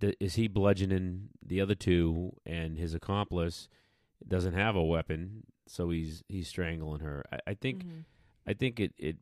[0.01, 3.69] th- is he bludgeoning the other two and his accomplice
[4.27, 7.23] doesn't have a weapon, so he's he's strangling her.
[7.33, 8.05] I, I think Mhm.
[8.47, 9.19] I think it it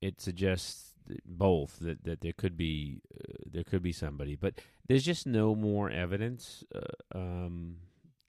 [0.00, 5.04] it suggests both that that there could be uh, there could be somebody, but there's
[5.04, 7.76] just no more evidence uh, um,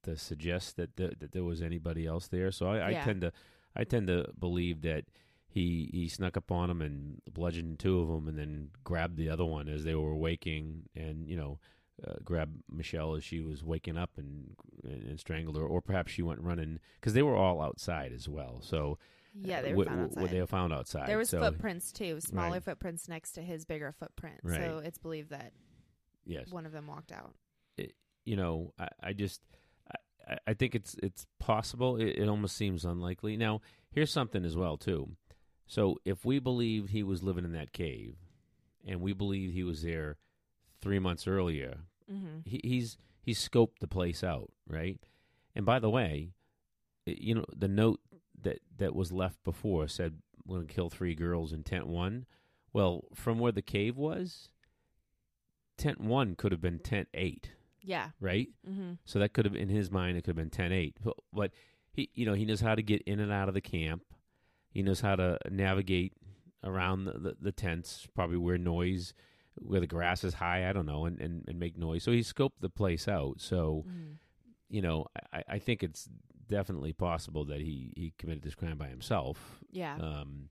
[0.03, 2.51] to suggest that the, that there was anybody else there.
[2.51, 3.03] So I, I Yeah.
[3.03, 3.31] tend to
[3.75, 5.05] I tend to believe that
[5.47, 9.29] he he snuck up on them and bludgeoned two of them, and then grabbed the
[9.29, 11.59] other one as they were waking, and you know.
[12.07, 16.11] Uh, grabbed Michelle as she was waking up and, and and strangled her, or perhaps
[16.11, 18.61] she went running because they were all outside as well.
[18.61, 18.99] So
[19.41, 20.35] Yeah, they were w- found w- outside.
[20.35, 21.07] They were found outside.
[21.07, 22.63] there was so, footprints too, smaller Right.
[22.63, 24.39] footprints next to his bigger footprint.
[24.43, 24.59] Right.
[24.61, 25.53] So it's believed that
[26.25, 27.33] Yes, one of them walked out.
[28.25, 29.41] you know, I, I just,
[30.27, 31.95] I- I, think it's it's possible.
[31.95, 33.37] It, it almost seems unlikely.
[33.37, 35.15] Now, here's something as well too.
[35.67, 38.15] So, if we believe he was living in that cave,
[38.85, 40.17] and we believe he was there
[40.81, 41.77] three months earlier,
[42.11, 42.39] Mm-hmm.
[42.45, 44.97] he, he's he's scoped the place out, right?
[45.55, 46.31] And by the way,
[47.05, 47.99] you know, the note
[48.41, 52.25] that that was left before said we're going to kill three girls in tent one.
[52.73, 54.49] Well, from where the cave was,
[55.77, 58.09] tent one could have been tent eight, Yeah.
[58.19, 58.49] right?
[58.69, 58.93] Mm-hmm.
[59.05, 60.97] So that could have, in his mind, it could have been ten eight.
[61.03, 61.51] But, but
[61.91, 64.03] he, you know, he knows how to get in and out of the camp.
[64.69, 66.13] He knows how to navigate
[66.63, 69.13] around the, the, the tents, probably where noise,
[69.55, 70.69] where the grass is high.
[70.69, 72.03] I don't know, and, and, and make noise.
[72.03, 73.41] So he scoped the place out.
[73.41, 74.13] So Mm-hmm.
[74.69, 76.09] you know, I, I think it's
[76.47, 79.59] definitely possible that he, he committed this crime by himself.
[79.71, 79.95] Yeah.
[79.95, 80.49] Um,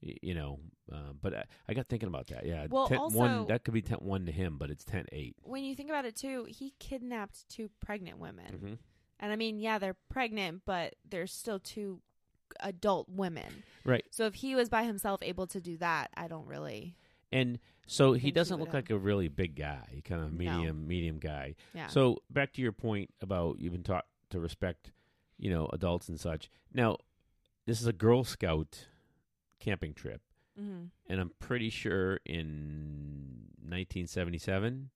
[0.00, 0.58] you know,
[0.92, 2.44] uh, but I, I got thinking about that.
[2.44, 5.36] Yeah, Well, also- one that could be tent one to him, but it's tent eight.
[5.42, 8.52] when you think about it too, he kidnapped two pregnant women.
[8.52, 8.74] Mm-hmm.
[9.20, 12.00] And I mean, yeah, they're pregnant, but they're still two
[12.60, 13.62] adult women.
[13.84, 14.04] Right.
[14.10, 16.96] So if he was by himself able to do that, I don't really.
[17.30, 20.38] And so he doesn't would look like a really big guy, kind of No.
[20.56, 21.54] medium, medium guy.
[21.72, 21.86] Yeah.
[21.86, 24.90] So back to your point about you've been taught to respect,
[25.42, 26.48] you know, adults and such.
[26.72, 26.98] Now,
[27.66, 28.86] this is a Girl Scout
[29.58, 30.20] camping trip,
[30.58, 30.84] mm-hmm.
[31.08, 34.90] and I'm pretty sure in 1977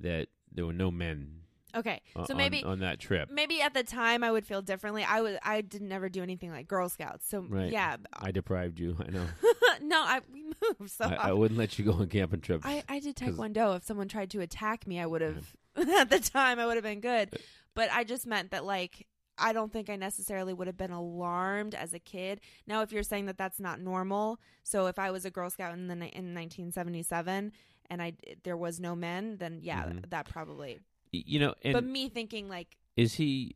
[0.00, 1.40] that there were no men
[1.76, 2.00] Okay.
[2.26, 3.30] So on, maybe on that trip.
[3.30, 5.04] maybe at the time I would feel differently.
[5.04, 7.28] I would I did never do anything like Girl Scouts.
[7.28, 7.70] So Right.
[7.70, 7.96] yeah.
[8.14, 8.96] I deprived you.
[8.98, 9.26] I know.
[9.82, 12.64] no, I we moved so I, I wouldn't let you go on camping trips.
[12.64, 13.76] I, I did Taekwondo.
[13.76, 16.84] If someone tried to attack me, I would have, at the time, I would have
[16.84, 17.38] been good.
[17.74, 19.06] But I just meant that, like,
[19.40, 22.40] I don't think I necessarily would have been alarmed as a kid.
[22.66, 25.72] Now, if you're saying that that's not normal, so if I was a Girl Scout
[25.74, 27.52] in the in 1977
[27.90, 30.10] and I there was no men, then yeah, Mhm.
[30.10, 30.80] that probably.
[31.12, 33.54] You know, and but me thinking like, is he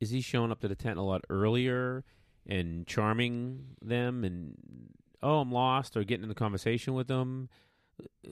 [0.00, 2.04] is he showing up to the tent a lot earlier
[2.46, 4.54] and charming them and
[5.22, 7.48] oh I'm lost or getting in the conversation with them?
[8.00, 8.30] Uh,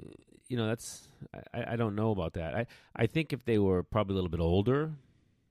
[0.49, 1.09] You know, that's
[1.55, 2.55] I, I don't know about that.
[2.55, 4.93] I I think if they were probably a little bit older,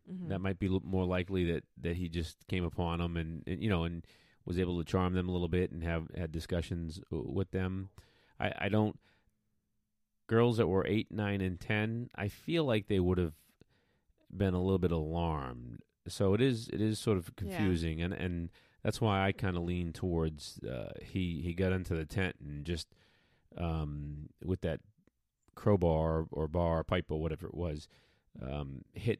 [0.09, 0.29] mhm.
[0.29, 3.69] that might be more likely that that he just came upon them and, and you
[3.69, 4.05] know and
[4.45, 7.89] was able to charm them a little bit and have had discussions uh, with them.
[8.39, 8.99] I I don't
[10.27, 13.33] girls that were 8, 9 and 10, I feel like they would have
[14.35, 15.81] been a little bit alarmed.
[16.07, 17.47] So it is it is sort of Yeah.
[17.57, 18.49] confusing and and
[18.83, 22.65] that's why I kind of lean towards uh, he he got into the tent and
[22.65, 22.87] just
[23.57, 24.79] um, with that
[25.53, 27.87] crowbar or bar pipe or whatever it was
[28.41, 29.19] um, hit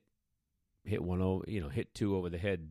[0.83, 2.69] hit one over you know hit two over the head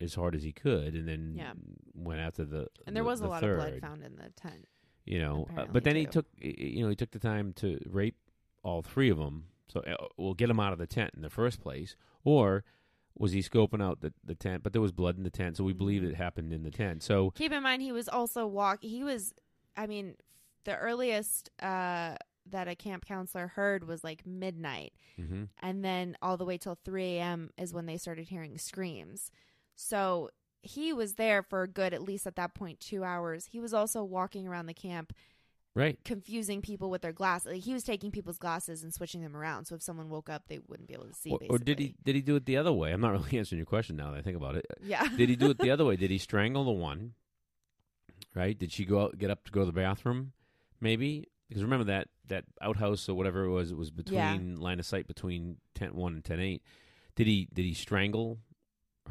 [0.00, 1.52] as hard as he could and then Yeah.
[1.94, 4.16] went after the and there the- was a the lot third, of blood found in
[4.16, 4.66] the tent.
[5.04, 8.16] you know uh, but then he took you know he took the time to rape
[8.62, 11.30] all three of them so uh, we'll get him out of the tent in the
[11.30, 12.64] first place or
[13.18, 15.64] was he scoping out the, the tent but there was blood in the tent so
[15.64, 16.10] we believe Mhm.
[16.10, 18.82] it happened in the tent so Keep in mind, he was also walk.
[18.82, 19.32] He was,
[19.76, 20.16] I mean,
[20.64, 22.16] the earliest uh,
[22.50, 25.48] that a camp counselor heard was like midnight, mhm.
[25.60, 27.50] and then all the way till three a.m.
[27.58, 29.30] is when they started hearing screams.
[29.74, 30.30] So
[30.62, 33.46] he was there for a good, at least at that point, two hours.
[33.46, 35.12] He was also walking around the camp,
[35.74, 37.52] right confusing people with their glasses.
[37.52, 40.44] Like, he was taking people's glasses and switching them around, so if someone woke up,
[40.48, 41.30] they wouldn't be able to see.
[41.30, 43.58] or, or did he did he do it the other way i'm not really answering
[43.58, 45.06] your question now that i think about it Yeah.
[45.16, 45.96] did he do it the other way?
[45.96, 47.12] Did he strangle the one?
[48.34, 48.58] Right?
[48.58, 50.32] Did she go out, get up to go to the bathroom?
[50.80, 54.32] Maybe, because remember that that outhouse or whatever it was, it was Yeah.
[54.34, 56.62] between line of sight between tent one and tent eight.
[57.14, 58.38] Did he did he strangle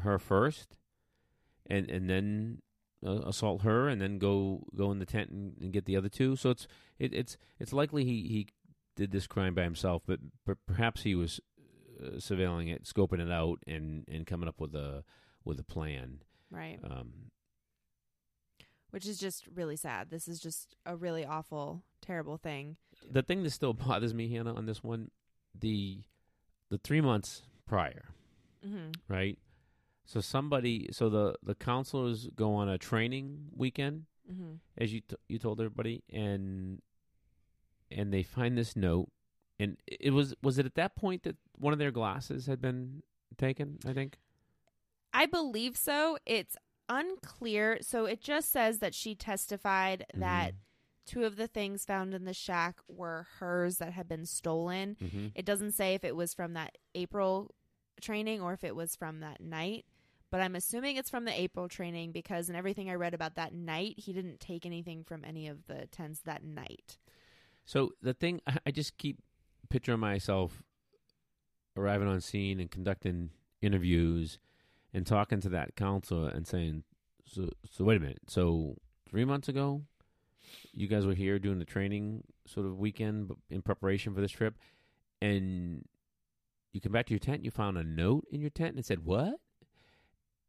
[0.00, 0.76] her first,
[1.68, 2.62] and and then
[3.06, 6.08] uh, assault her, and then go go in the tent and, and get the other
[6.08, 6.36] two?
[6.36, 6.66] So it's
[6.98, 8.48] it, it's it's likely he he
[8.96, 11.38] did this crime by himself, but, but perhaps he was
[12.02, 15.04] uh, surveilling it, scoping it out, and and coming up with a
[15.44, 16.20] with a plan.
[16.50, 16.78] Right.
[16.84, 17.30] Um,
[18.90, 20.10] Which is just really sad.
[20.10, 22.76] This is just a really awful, terrible thing.
[23.10, 25.10] the thing that still bothers me, Hannah, on this one,
[25.58, 26.02] the
[26.70, 28.06] the three months prior,
[28.66, 28.90] Mm-hmm.
[29.12, 29.38] right?
[30.04, 34.54] So somebody, so the the counselors go on a training weekend, Mm-hmm.
[34.78, 36.80] as you t- you told everybody, and
[37.90, 39.08] and they find this note,
[39.58, 43.02] and it was was it at that point that one of their glasses had been
[43.36, 43.78] taken?
[43.86, 44.18] I think.
[45.12, 46.18] I believe so.
[46.26, 46.56] It's
[46.88, 47.78] unclear.
[47.80, 50.54] So it just says that she testified that
[51.06, 54.96] two of the things found in the shack were hers that had been stolen.
[54.98, 57.54] hmm It doesn't say if it was from that April
[58.00, 59.84] training or if it was from that night.
[60.30, 63.54] But I'm assuming it's from the April training because in everything I read about that
[63.54, 66.98] night, he didn't take anything from any of the tents that night.
[67.64, 69.22] So the thing, I- I just keep
[69.70, 70.64] picturing myself
[71.76, 73.30] arriving on scene and conducting
[73.62, 74.38] interviews
[74.96, 76.82] and talking to that counselor and saying,
[77.26, 78.22] "So, so wait a minute.
[78.28, 78.76] So
[79.08, 79.82] three months ago,
[80.72, 84.56] you guys were here doing the training sort of weekend in preparation for this trip,
[85.20, 85.84] and
[86.72, 87.44] you come back to your tent.
[87.44, 89.34] You found a note in your tent and it said what?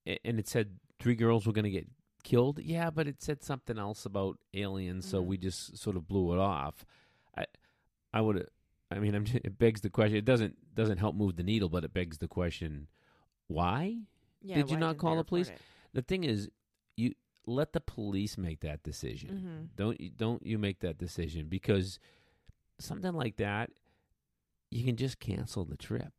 [0.06, 1.88] And it said three girls were going to get
[2.24, 2.60] killed.
[2.62, 5.26] Yeah, but it said something else about aliens, so Mhm.
[5.26, 6.86] we just sort of blew it off.
[7.38, 7.46] I,
[8.14, 8.48] I would.
[8.90, 10.18] I mean, I'm, it begs the question.
[10.18, 12.88] It doesn't doesn't help move the needle, but it begs the question:
[13.48, 13.98] Why?
[14.48, 15.52] Yeah, Did you not call the police?
[15.94, 16.50] The thing is,
[16.96, 17.14] you
[17.46, 19.30] let the police make that decision.
[19.30, 19.76] Mhm.
[19.76, 22.00] Don't you don't you make that decision because
[22.80, 23.72] something like that,
[24.72, 26.14] you can just cancel the trip,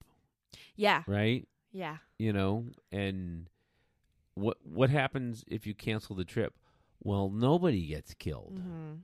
[0.77, 1.49] Yeah, right?
[1.73, 1.99] yeah.
[2.19, 3.49] You know, and
[4.35, 6.55] what what happens if you cancel the trip?
[7.03, 8.95] Well, nobody gets killed, hmm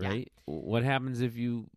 [0.00, 0.08] Yeah.
[0.08, 0.32] right?
[0.46, 1.68] What happens if you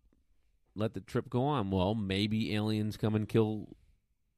[0.74, 1.70] let the trip go on?
[1.70, 3.68] Well, maybe aliens come and kill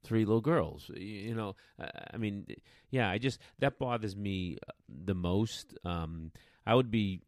[0.03, 0.91] three little girls.
[0.95, 2.47] You know, uh, I mean,
[2.91, 5.75] yeah, I just that bothers me uh, the most.
[5.85, 6.33] Um,
[6.67, 7.21] I would be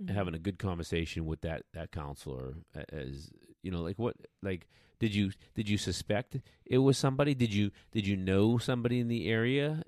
[0.00, 0.12] Mm-hmm.
[0.14, 2.54] having a good conversation with that that counselor
[2.92, 3.30] as
[3.62, 4.68] you know like what like
[5.00, 9.08] did you did you suspect it was somebody did you did you know somebody in
[9.08, 9.82] the area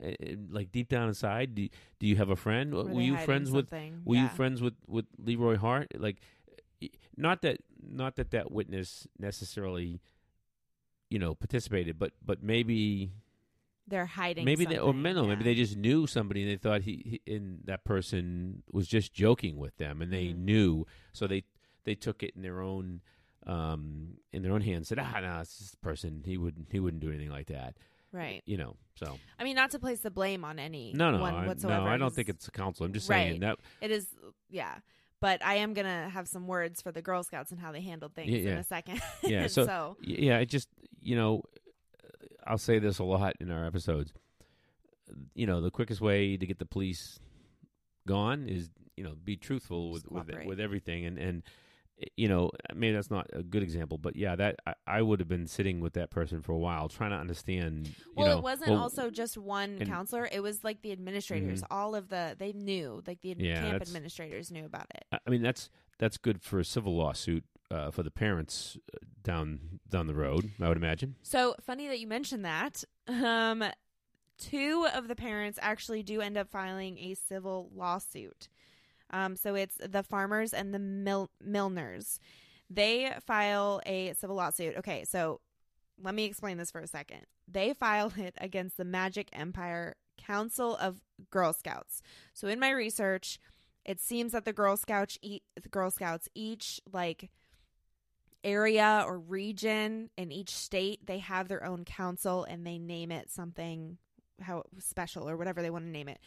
[0.51, 1.69] like deep down inside do,
[2.01, 4.03] do you have a friend Were were, you friends with something?
[4.05, 6.17] were you friends with with Leroy Hart like
[7.17, 10.01] not that not that that witness necessarily
[11.11, 13.13] you know participated but but maybe
[13.89, 14.45] They're hiding.
[14.45, 17.61] maybe they or no, maybe they just knew somebody and they thought he, he and
[17.65, 20.39] that person was just joking with them and they Mhm.
[20.39, 21.45] knew so they
[21.85, 23.01] they took it in their own
[23.47, 27.01] um in their own hands said ah no it's a person he would he wouldn't
[27.03, 27.75] do anything like that
[28.13, 28.43] right.
[28.47, 31.35] you know so I mean, not to place the blame on any no no one
[31.35, 31.85] I, whatsoever.
[31.87, 33.29] no I don't think it's a council I'm just Right.
[33.31, 34.07] saying that It is,
[34.51, 34.77] yeah.
[35.21, 38.15] But I am gonna have some words for the Girl Scouts and how they handled
[38.15, 39.03] things Yeah, in a second.
[39.23, 40.69] Yeah, so- so yeah it just
[41.01, 41.43] you know
[42.47, 44.13] I'll say this a lot in our episodes.
[45.35, 47.19] You know the quickest way to get the police
[48.07, 51.05] gone is you know be truthful with with, with everything.
[51.05, 51.43] And and
[52.17, 55.29] you know maybe that's not a good example but yeah that I, I would have
[55.29, 58.43] been sitting with that person for a while trying to understand you well, know it
[58.43, 60.29] wasn't well, also just one and- counselor.
[60.31, 61.63] It was like the administrators.
[61.63, 61.67] Mhm.
[61.71, 65.05] All of the they knew, like the Yeah, camp administrators knew about it.
[65.13, 68.99] I I mean that's that's good for a civil lawsuit uh, for the parents uh,
[69.23, 72.83] down down the road I would imagine So funny that you mentioned that.
[73.07, 73.65] Um,
[74.39, 78.49] two of the parents actually do end up filing a civil lawsuit.
[79.11, 81.31] Um, so it's the farmers and the Mil-.
[82.69, 84.77] They file a civil lawsuit.
[84.79, 85.41] Okay, so
[86.03, 87.27] let me explain this for a second.
[87.49, 92.03] They filed it against the Magic Empire Council of Girl Scouts.
[92.33, 93.39] So in my research,
[93.85, 97.31] it seems that the Girl Scouts, e- the Girl Scouts each like
[98.43, 103.31] area or region in each state they have their own council and they name it
[103.31, 103.99] something
[104.41, 106.19] how special or whatever they want to name it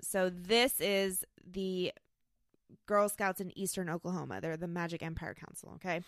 [0.00, 1.92] so this is the
[2.86, 4.40] girl scouts in eastern oklahoma.
[4.40, 6.02] They're the magic empire council okay?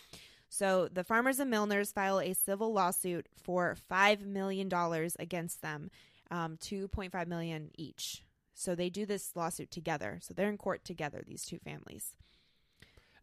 [0.49, 4.71] So the farmers and milners file a civil lawsuit for $5 million
[5.19, 5.91] against them
[6.31, 8.23] um, 2.5 million each.
[8.55, 10.19] So they do this lawsuit together.
[10.23, 12.15] So they're in court together these two families.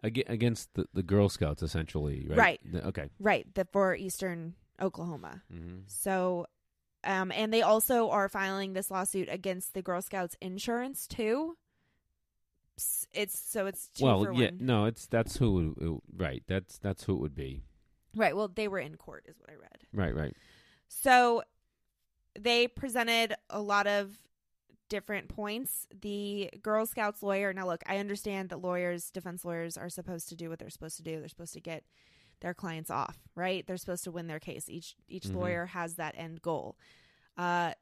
[0.03, 2.37] Aga against the, the Girl Scouts essentially right?
[2.37, 2.59] Right.
[2.69, 3.09] The- okay.
[3.19, 5.43] Right the for eastern oklahoma.
[5.53, 5.81] Mm-hmm.
[5.87, 6.47] So,
[7.03, 11.55] um, and they also are filing this lawsuit against the Girl Scouts insurance too.
[13.13, 14.57] It's so it's two well, yeah, one.
[14.61, 16.43] no, it's that's who it, it- right.
[16.47, 17.63] That's that's who it would be.
[18.15, 18.35] Right.
[18.35, 19.77] Well, they were in court, is what I read.
[19.93, 20.35] Right, right.
[20.87, 21.43] So
[22.37, 24.17] they presented a lot of
[24.89, 25.87] different points.
[26.01, 30.35] The Girl Scouts lawyer, now look, I understand that lawyers, defense lawyers, are supposed to
[30.35, 31.19] do what they're supposed to do.
[31.19, 31.83] They're supposed to get
[32.41, 33.65] their clients off, right?
[33.65, 34.67] They're supposed to win their case.
[34.67, 35.35] Each each Mhm.
[35.35, 36.77] lawyer has that end goal.
[37.37, 37.73] Uh,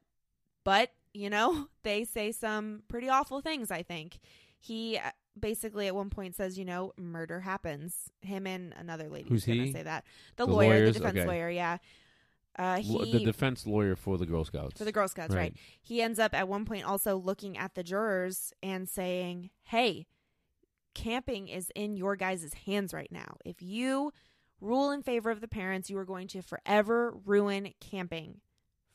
[0.64, 3.72] but you know, they say some pretty awful things.
[3.72, 4.20] I think
[4.60, 7.96] he uh, basically at one point says, you know, murder happens.
[8.22, 9.72] Him and another lady Who's gonna he?
[9.72, 10.06] say that.
[10.36, 10.94] The, The lawyer, lawyers?
[10.94, 11.28] the defense Okay.
[11.28, 11.78] lawyer, yeah.
[12.58, 14.78] Uh, he the defense lawyer for the Girl Scouts.
[14.78, 15.54] for the Girl Scouts, right.
[15.54, 15.56] Right.
[15.82, 20.08] He ends up at one point also looking at the jurors and saying, "Hey,
[20.94, 23.38] camping is in your guys' hands right now.
[23.46, 24.12] If you
[24.60, 28.42] rule in favor of the parents, you are going to forever ruin camping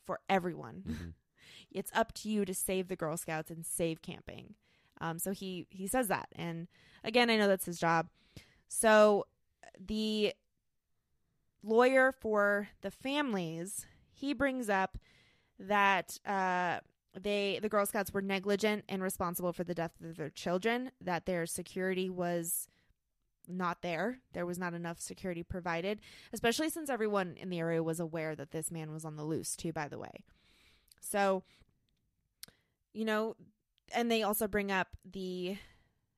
[0.05, 0.83] for everyone.
[0.87, 1.13] Mhm.
[1.71, 4.55] It's up to you to save the Girl Scouts and save camping."
[5.01, 6.67] Um, so he he says that, and
[7.03, 8.07] again, I know that's his job.
[8.67, 9.25] So
[9.79, 10.33] the
[11.63, 14.97] lawyer for the families he brings up
[15.59, 16.79] that uh,
[17.19, 20.91] they the Girl Scouts were negligent and responsible for the death of their children.
[21.01, 22.67] That their security was
[23.47, 24.19] not there.
[24.33, 25.99] There was not enough security provided,
[26.33, 29.55] especially since everyone in the area was aware that this man was on the loose
[29.55, 29.71] too.
[29.71, 30.23] By the way,
[30.99, 31.43] so
[32.93, 33.35] you know,
[33.95, 35.57] and they also bring up the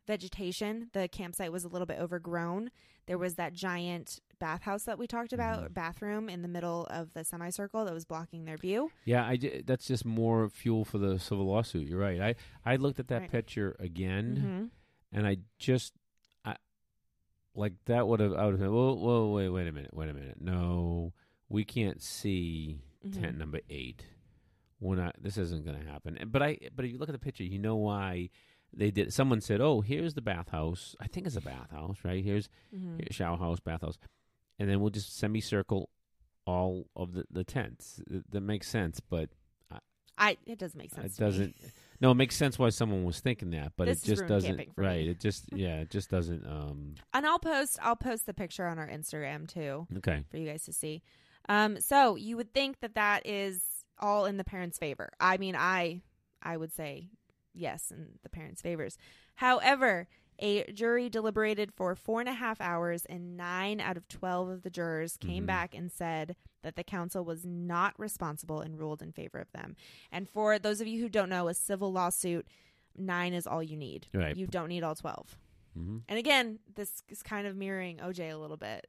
[0.06, 0.90] vegetation.
[0.94, 2.72] The campsite was a little bit overgrown.
[3.08, 5.74] There was that giant bathhouse that we talked about, Mhm.
[5.74, 8.92] bathroom in the middle of the semicircle that was blocking their view.
[9.06, 11.88] Yeah, I ju- that's just more fuel for the civil lawsuit.
[11.88, 12.22] You're right.
[12.22, 12.36] I
[12.66, 13.32] I looked at that Right.
[13.32, 15.18] picture again, Mm-hmm.
[15.18, 15.94] and I just
[16.46, 16.56] I
[17.56, 18.72] like that would have I would have been.
[18.72, 20.40] Whoa, whoa, wait, wait a minute, wait a minute.
[20.42, 21.14] No,
[21.50, 23.22] we can't see Mm-hmm.
[23.22, 24.06] tent number eight.
[24.80, 25.16] We're not.
[25.22, 26.18] This isn't going to happen.
[26.28, 26.58] But I.
[26.76, 28.30] But if you look at the picture, you know why
[28.74, 29.12] they did.
[29.14, 30.96] Someone said, "Oh, here's the bathhouse.
[31.00, 32.24] I think it's a bathhouse, right?
[32.24, 33.00] Here's Mm-hmm.
[33.12, 33.98] shower house, bathhouse,
[34.60, 35.90] and then we'll just semicircle
[36.46, 38.02] all of the the tents.
[38.08, 39.30] That, that makes sense, but
[40.20, 41.18] I it doesn't make sense.
[41.18, 41.56] it doesn't.
[42.02, 44.52] No, it makes sense why someone was thinking that, but This it just doesn't.
[44.52, 44.70] for me.
[44.76, 45.08] Right?
[45.08, 46.44] It just yeah, it just doesn't.
[46.46, 46.96] Um.
[47.14, 50.24] And I'll post I'll post the picture on our Instagram too Okay.
[50.30, 51.04] for you guys to see.
[51.50, 53.62] Um, so you would think that that is
[54.00, 55.12] all in the parents' favor.
[55.20, 56.02] I mean, I
[56.42, 57.10] I would say
[57.54, 58.98] yes in the parents' favors.
[59.36, 60.08] However,
[60.40, 64.62] a jury deliberated for four and a half hours, and nine out of twelve of
[64.64, 65.48] the jurors came Mhm.
[65.48, 69.76] back and said that the council was not responsible and ruled in favor of them.
[70.12, 72.48] And for those of you who don't know, a civil lawsuit,
[72.96, 74.08] nine is all you need.
[74.14, 74.36] Right.
[74.36, 75.38] You don't need all twelve.
[75.74, 78.88] hmm And again, this is kind of mirroring OJ a little bit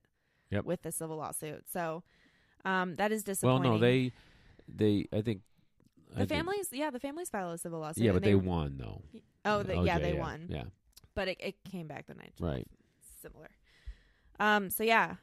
[0.51, 0.65] Yep.
[0.65, 1.69] with the civil lawsuit.
[1.69, 2.03] So
[2.65, 3.71] um, that is disappointing.
[3.71, 4.13] Well, no, they
[4.69, 5.07] they.
[5.13, 5.41] I think
[6.11, 8.05] I the think- families, yeah, the families filed a civil lawsuit.
[8.05, 9.03] Yeah, but they, won though.
[9.45, 10.65] Oh, the, yeah, OJ, they won, Yeah.
[11.15, 12.35] but it, it came back the night.
[12.41, 12.67] Right.
[13.23, 13.51] Similar.
[14.41, 14.71] Um.
[14.71, 15.17] So yeah.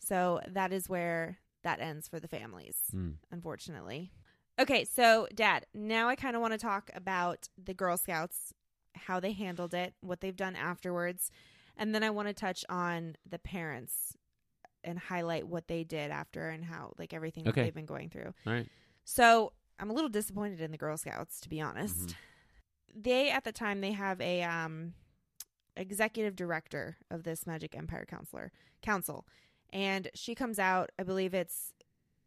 [0.00, 3.14] So that is where that ends for the families, Mm.
[3.30, 4.12] unfortunately.
[4.58, 8.52] Okay, so Dad, now I kind of want to talk about the Girl Scouts,
[8.94, 11.30] how they handled it, what they've done afterwards,
[11.76, 14.14] and then I want to touch on the parents
[14.84, 17.62] and highlight what they did after and how like everything that Okay.
[17.64, 18.32] they've been going through.
[18.46, 18.68] All right.
[19.04, 21.96] So I'm a little disappointed in the Girl Scouts, to be honest.
[22.10, 22.14] Mhm.
[22.94, 24.94] They at the time they have a um
[25.76, 29.26] executive director of this Magic Empire counselor council,
[29.72, 30.90] and she comes out.
[30.98, 31.72] I believe it's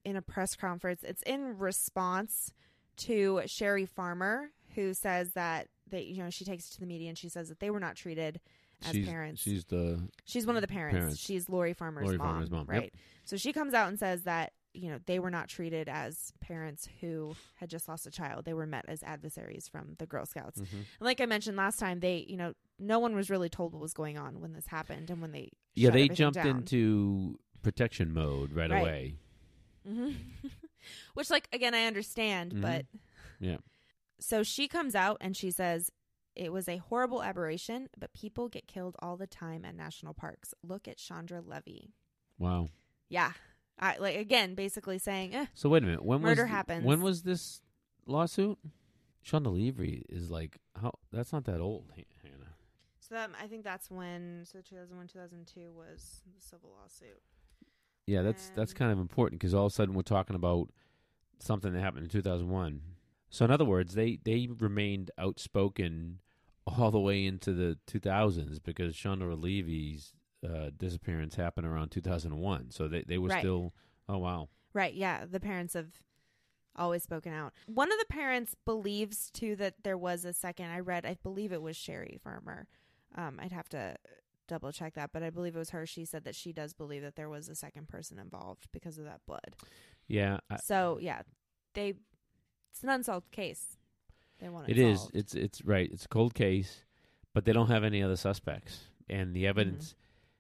[0.04, 1.04] in a press conference.
[1.04, 2.52] It's in response
[2.98, 7.08] to Sherry Farmer, who says that they, you know, she takes it to the media
[7.10, 8.42] and she says that they were not treated
[8.86, 9.42] as she's, parents.
[9.42, 10.98] She's the She's one of the parents.
[10.98, 11.20] Parents.
[11.20, 12.28] She's Lori Farmer's Lori mom.
[12.28, 12.82] Farmer's mom, yep.
[12.82, 12.94] Right.
[13.26, 16.88] So she comes out and says that, you know, they were not treated as parents
[17.02, 18.46] who had just lost a child.
[18.46, 20.60] They were met as adversaries from the Girl Scouts.
[20.62, 20.72] Mhm.
[20.72, 23.82] And like I mentioned last time, they, you know, no one was really told what
[23.82, 25.90] was going on when this happened and when they yeah.
[25.90, 26.48] They jumped down.
[26.48, 28.82] into protection mode right, Right.
[28.82, 29.16] away.
[29.88, 30.16] Mhm.
[31.16, 32.62] Which, like, again, I understand, Mhm.
[32.62, 32.86] but
[33.40, 33.58] Yeah.
[34.20, 35.92] so she comes out and she says
[36.38, 40.54] it was a horrible aberration, but people get killed all the time at national parks.
[40.64, 41.94] Look at Chandra Levy.
[42.38, 42.68] Wow.
[43.10, 43.32] Yeah,
[43.80, 46.04] I like again, basically saying, eh, So wait a minute.
[46.04, 46.86] When Murder was happens.
[46.86, 47.62] When was this
[48.06, 48.58] lawsuit?
[49.24, 50.94] Chandra Levy is like how?
[51.12, 52.54] That's not that old, Hannah.
[53.00, 57.22] So that I think that's when so 2001 2002 was the civil lawsuit.
[58.06, 60.70] Yeah, that's that's kind of important because all of a sudden we're talking about
[61.40, 62.82] something that happened in 2001.
[63.30, 66.20] So in other words, they they remained outspoken
[66.68, 70.14] all the way into the 2000s because Chandra Levy's
[70.48, 72.72] uh, disappearance happened around 2001.
[72.72, 73.40] So they they were Right.
[73.40, 73.74] still
[74.10, 74.50] oh wow.
[74.74, 75.88] Right, yeah, the parents have
[76.76, 77.54] always spoken out.
[77.66, 80.68] One of the parents believes too that there was a second.
[80.68, 82.68] I read, I believe it was Sherry Farmer.
[83.16, 83.96] Um, I'd have to
[84.48, 85.86] double check that, but I believe it was her.
[85.88, 89.06] She said that she does believe that there was a second person involved because of
[89.06, 89.56] that blood.
[90.08, 91.22] Yeah, I, So yeah,
[91.74, 91.96] they
[92.72, 93.77] it's an unsolved case.
[94.40, 95.10] They want it, it is.
[95.14, 95.90] It's it's right.
[95.92, 96.84] It's a cold case,
[97.34, 99.90] but they don't have any other suspects, and the evidence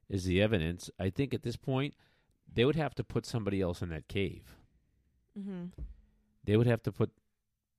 [0.10, 0.16] Mm-hmm.
[0.16, 0.89] is the evidence.
[1.00, 1.95] I think at this point,
[2.54, 4.56] they would have to put somebody else in that cave.
[5.38, 5.66] Mm-hmm.
[6.43, 7.12] They would have to put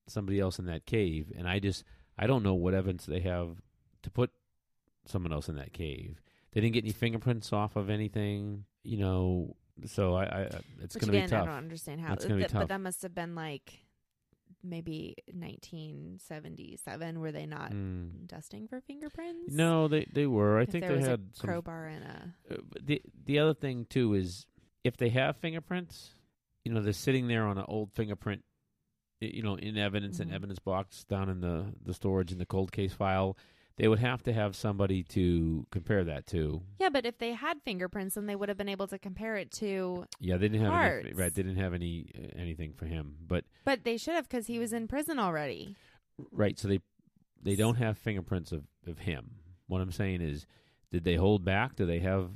[0.07, 1.85] somebody else in that cave, and I just
[2.19, 3.63] I don't know what evidence they have
[4.03, 4.31] to put
[5.07, 6.21] someone else in that cave.
[6.53, 9.57] They didn't get any fingerprints off of anything, you know.
[9.87, 10.41] So I, I
[10.83, 11.43] it's going to be tough.
[11.43, 12.15] I don't understand how.
[12.15, 12.53] It's be tough.
[12.53, 13.81] But that must have been like
[14.63, 17.21] maybe 1977.
[17.21, 18.27] Were they not Mm.
[18.27, 19.53] dusting for fingerprints?
[19.55, 20.59] No, they they were.
[20.59, 22.35] I If think they had a some crowbar and a.
[22.55, 24.47] Uh, the the other thing too is
[24.85, 26.15] if they have fingerprints,
[26.65, 28.45] you know, they're sitting there on an old fingerprint,
[29.21, 30.23] you know, in evidence Mhm.
[30.23, 33.37] and evidence box down in the the storage in the cold case file.
[33.79, 36.63] They would have to have somebody to compare that to.
[36.81, 39.51] Yeah, but if they had fingerprints, then they would have been able to compare it
[39.53, 40.05] to.
[40.21, 41.33] Yeah, they didn't have any, right.
[41.33, 44.59] They didn't have any uh, anything for him, but But they should have because he
[44.59, 45.77] was in prison already.
[46.33, 46.59] right.
[46.59, 46.81] So they
[47.43, 49.37] they don't have fingerprints of of him.
[49.69, 50.47] What I'm saying is,
[50.91, 51.77] did they hold back?
[51.77, 52.31] Do they have?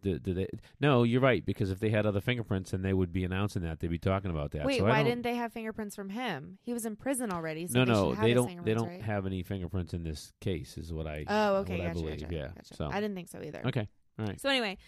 [0.00, 0.48] Did, did they?
[0.80, 1.44] No, you're right.
[1.44, 3.80] Because if they had other fingerprints, then they would be announcing that.
[3.80, 4.64] They'd be talking about that.
[4.64, 6.58] Wait, so why didn't they have fingerprints from him?
[6.62, 7.66] He was in prison already.
[7.66, 8.64] So no, they no, they don't.
[8.64, 9.02] They don't right?
[9.02, 10.76] have any fingerprints in this case.
[10.78, 11.24] Is what I.
[11.28, 12.20] Oh, okay, What I believe.
[12.22, 12.48] gotcha, yeah.
[12.54, 12.74] gotcha.
[12.74, 13.62] So I didn't think so either.
[13.66, 13.88] okay.
[14.18, 14.40] All right.
[14.40, 14.78] So anyway,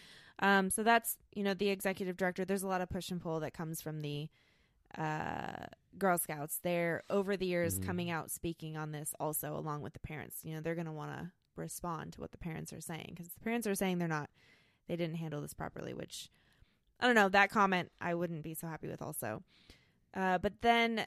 [0.41, 2.45] um, so that's you know the executive director.
[2.45, 4.29] There's a lot of push and pull that comes from the
[4.99, 5.67] uh,
[5.99, 6.59] Girl Scouts.
[6.63, 7.87] They're over the years Mhm.
[7.87, 10.41] coming out speaking on this also, along with the parents.
[10.45, 13.29] You know, they're going to want to respond to what the parents are saying because
[13.33, 14.29] the parents are saying they're not,
[14.89, 15.95] they didn't handle this properly.
[15.95, 16.29] Which
[17.01, 17.29] I don't know.
[17.29, 19.43] That comment I wouldn't be so happy with also.
[20.15, 21.07] Uh, but then,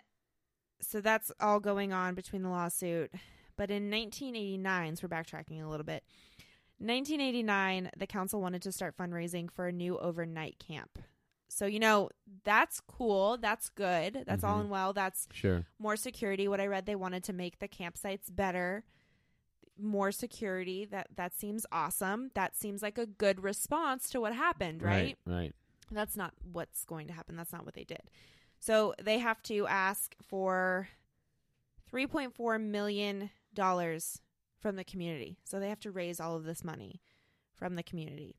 [0.81, 3.11] so that's all going on between the lawsuit.
[3.55, 6.03] But in 1989, so we're backtracking a little bit.
[6.79, 10.99] 1989, the council wanted to start fundraising for a new overnight camp.
[11.49, 12.09] So, you know,
[12.43, 13.37] that's cool.
[13.37, 14.23] That's good.
[14.27, 14.65] That's all Mhm.
[14.65, 14.93] in well.
[14.93, 15.65] That's Sure.
[15.79, 16.47] more security.
[16.47, 18.83] What I read, they wanted to make the campsites better,
[19.79, 20.85] more security.
[20.85, 22.31] That that seems awesome.
[22.33, 25.17] That seems like a good response to what happened, right?
[25.25, 25.35] Right.
[25.35, 25.55] Right.
[25.91, 27.35] That's not what's going to happen.
[27.35, 28.09] That's not what they did.
[28.59, 30.89] So they have to ask for
[31.91, 35.37] $3.4 million from the community.
[35.45, 37.01] So they have to raise all of this money
[37.53, 38.35] from the community.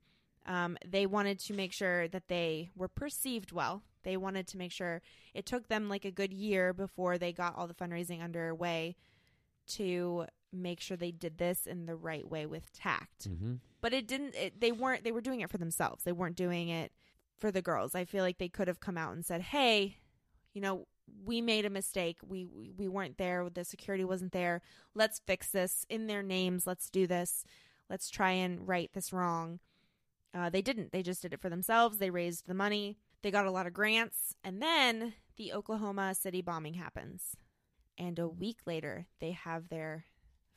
[0.46, 3.82] Um, they wanted to make sure that they were perceived well.
[4.02, 5.02] They wanted to make sure
[5.34, 8.96] it took them like a good year before they got all the fundraising underway
[9.68, 13.28] to make sure they did this in the right way with tact.
[13.28, 13.54] Mm-hmm.
[13.80, 16.04] but it didn't it, they weren't they were doing it for themselves.
[16.04, 16.92] They weren't doing it
[17.38, 17.94] for the girls.
[17.94, 19.98] I feel like they could have come out and said hey
[20.52, 20.86] you know
[21.24, 22.18] we made a mistake.
[22.26, 23.48] We we, we weren't there.
[23.52, 24.62] The security wasn't there.
[24.94, 26.66] Let's fix this in their names.
[26.66, 27.44] Let's do this.
[27.88, 29.60] Let's try and right this wrong.
[30.34, 30.92] Uh, they didn't.
[30.92, 31.98] They just did it for themselves.
[31.98, 32.98] They raised the money.
[33.22, 34.34] They got a lot of grants.
[34.44, 37.36] And then the oklahoma city bombing happens.
[37.96, 40.04] And a week later they have their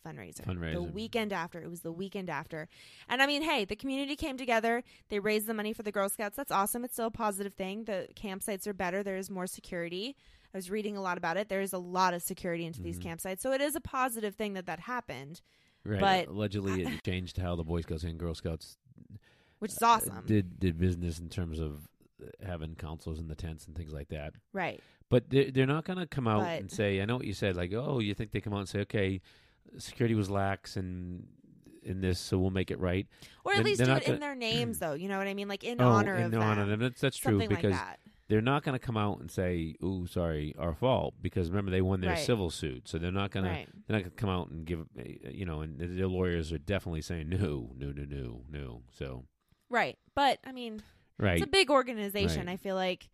[0.06, 0.45] fundraiser.
[0.74, 1.62] The weekend after.
[1.62, 2.68] It was the weekend after.
[3.10, 4.84] And I mean, hey, the community came together.
[5.10, 6.36] They raised the money for the Girl Scouts.
[6.36, 6.84] That's awesome.
[6.84, 7.86] It's still a positive thing.
[7.86, 9.04] The campsites are better.
[9.04, 10.16] There's more security.
[10.54, 11.47] I was reading a lot about it.
[11.49, 13.04] There's a lot of security into these Mhm.
[13.16, 13.39] campsites.
[13.41, 15.41] So it is a positive thing that that happened,
[15.86, 15.99] Right.
[15.99, 18.78] But- allegedly, it changed how the Boy Scouts and Girl Scouts
[19.60, 20.26] which is uh, awesome.
[20.26, 21.88] did did business in terms of
[22.22, 24.34] uh, having councils in the tents and things like that.
[24.54, 24.82] right.
[25.10, 27.34] But they're, they're not going to come out But- and say, I know what you
[27.34, 29.20] said, like, oh, you think they come out and say, okay,
[29.78, 31.28] security was lax and
[31.84, 33.07] in this, so we'll make it right.
[33.43, 34.93] Or at They're- least do it in gonna- their names, though.
[34.93, 35.47] You know what I mean?
[35.47, 36.41] Like in oh, honor in of that.
[36.41, 36.80] honor of them.
[36.80, 37.99] That's, that's true because like that.
[38.28, 41.82] they're not going to come out and say, "Ooh, sorry, our fault," because remember they
[41.82, 42.20] won their Right.
[42.20, 43.66] civil suit, so they're not going Right.
[43.66, 44.86] to they're not going to come out and give,
[45.32, 49.26] you know, and their lawyers are definitely saying, "No, no, no, no, no." So
[49.70, 49.97] Right.
[50.14, 50.84] But I mean,
[51.18, 52.45] right, It's a big organization.
[52.45, 52.53] Right.
[52.53, 53.09] I feel like,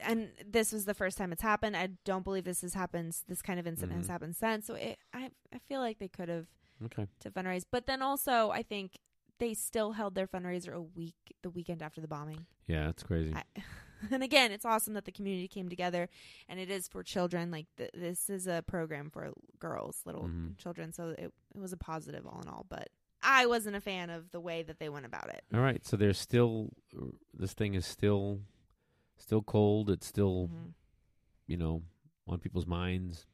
[0.00, 1.76] and this was the first time it's happened.
[1.76, 3.16] I don't believe this has happened.
[3.28, 4.10] This kind of incident has Mhm.
[4.10, 4.66] happened since.
[4.66, 6.46] So it, I, I feel like they could have
[6.84, 8.98] okay, to fundraise, but then also I think
[9.38, 12.46] they still held their fundraiser a week, the weekend after the bombing.
[12.66, 13.34] yeah, that's crazy.
[13.34, 13.42] I,
[14.10, 16.08] and again, it's awesome that the community came together,
[16.48, 17.50] and it is for children.
[17.50, 20.56] Like th- this is a program for girls, little Mhm.
[20.58, 20.92] children.
[20.92, 22.64] So it, it was a positive all in all.
[22.68, 22.88] But
[23.22, 25.42] I wasn't a fan of the way that they went about it.
[25.52, 26.70] All right, so there's still
[27.34, 28.40] this thing is still
[29.18, 29.90] still cold.
[29.90, 30.72] It's still Mhm.
[31.46, 31.82] you know
[32.28, 33.26] on people's minds.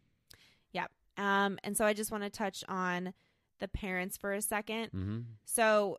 [0.72, 0.90] Yep.
[1.16, 3.14] Um, and so I just want to touch on
[3.58, 4.86] the parents for a second.
[4.86, 5.20] Mm-hmm.
[5.44, 5.98] So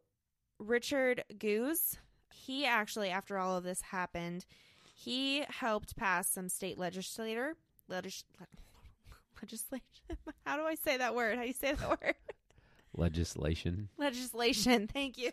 [0.60, 1.98] Richard Guse,
[2.34, 4.46] he actually, after all of this happened,
[4.96, 7.56] He helped pass some state legislator
[7.90, 8.26] legis-
[9.42, 9.84] legislation.
[10.46, 11.36] How do I say that word?
[11.36, 12.16] How do you say that word?
[12.96, 13.90] Legislation.
[13.98, 14.88] legislation.
[14.88, 15.32] Thank you.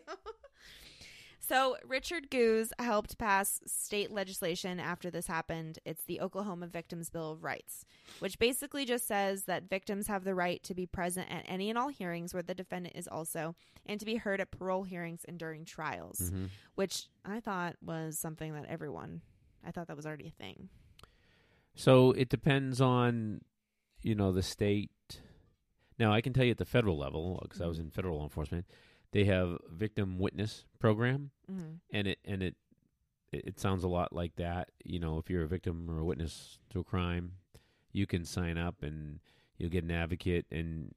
[1.50, 5.80] So, Richard Guse helped pass state legislation after this happened.
[5.84, 7.84] It's the Oklahoma Victims Bill of Rights,
[8.20, 11.76] which basically just says that victims have the right to be present at any and
[11.76, 15.40] all hearings where the defendant is also, and to be heard at parole hearings and
[15.40, 16.44] during trials, hmm
[16.76, 19.20] which I thought was something that everyone,
[19.66, 20.68] I thought that was already a thing.
[21.74, 23.40] So it depends on,
[24.02, 24.92] you know, the state.
[25.98, 28.22] Now I can tell you at the federal level because I was in federal law
[28.22, 28.66] enforcement,
[29.12, 31.72] they have victim witness program, Mm-hmm.
[31.92, 32.54] and it and it
[33.32, 34.70] it sounds a lot like that.
[34.84, 37.32] You know, if you're a victim or a witness to a crime,
[37.92, 39.20] you can sign up and
[39.58, 40.92] you'll get an advocate, and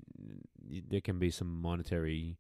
[0.90, 2.38] there can be some monetary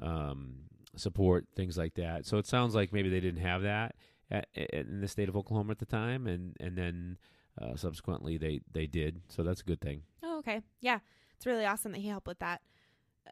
[0.00, 0.54] um,
[0.96, 2.26] support, things like that.
[2.26, 3.94] So it sounds like maybe they didn't have that
[4.30, 7.18] at, at, in the state of Oklahoma at the time, and and then
[7.60, 9.20] uh, subsequently they they did.
[9.28, 10.02] So that's a good thing.
[10.22, 10.62] Oh, okay.
[10.80, 10.98] Yeah.
[11.36, 12.62] It's really awesome that he helped with that.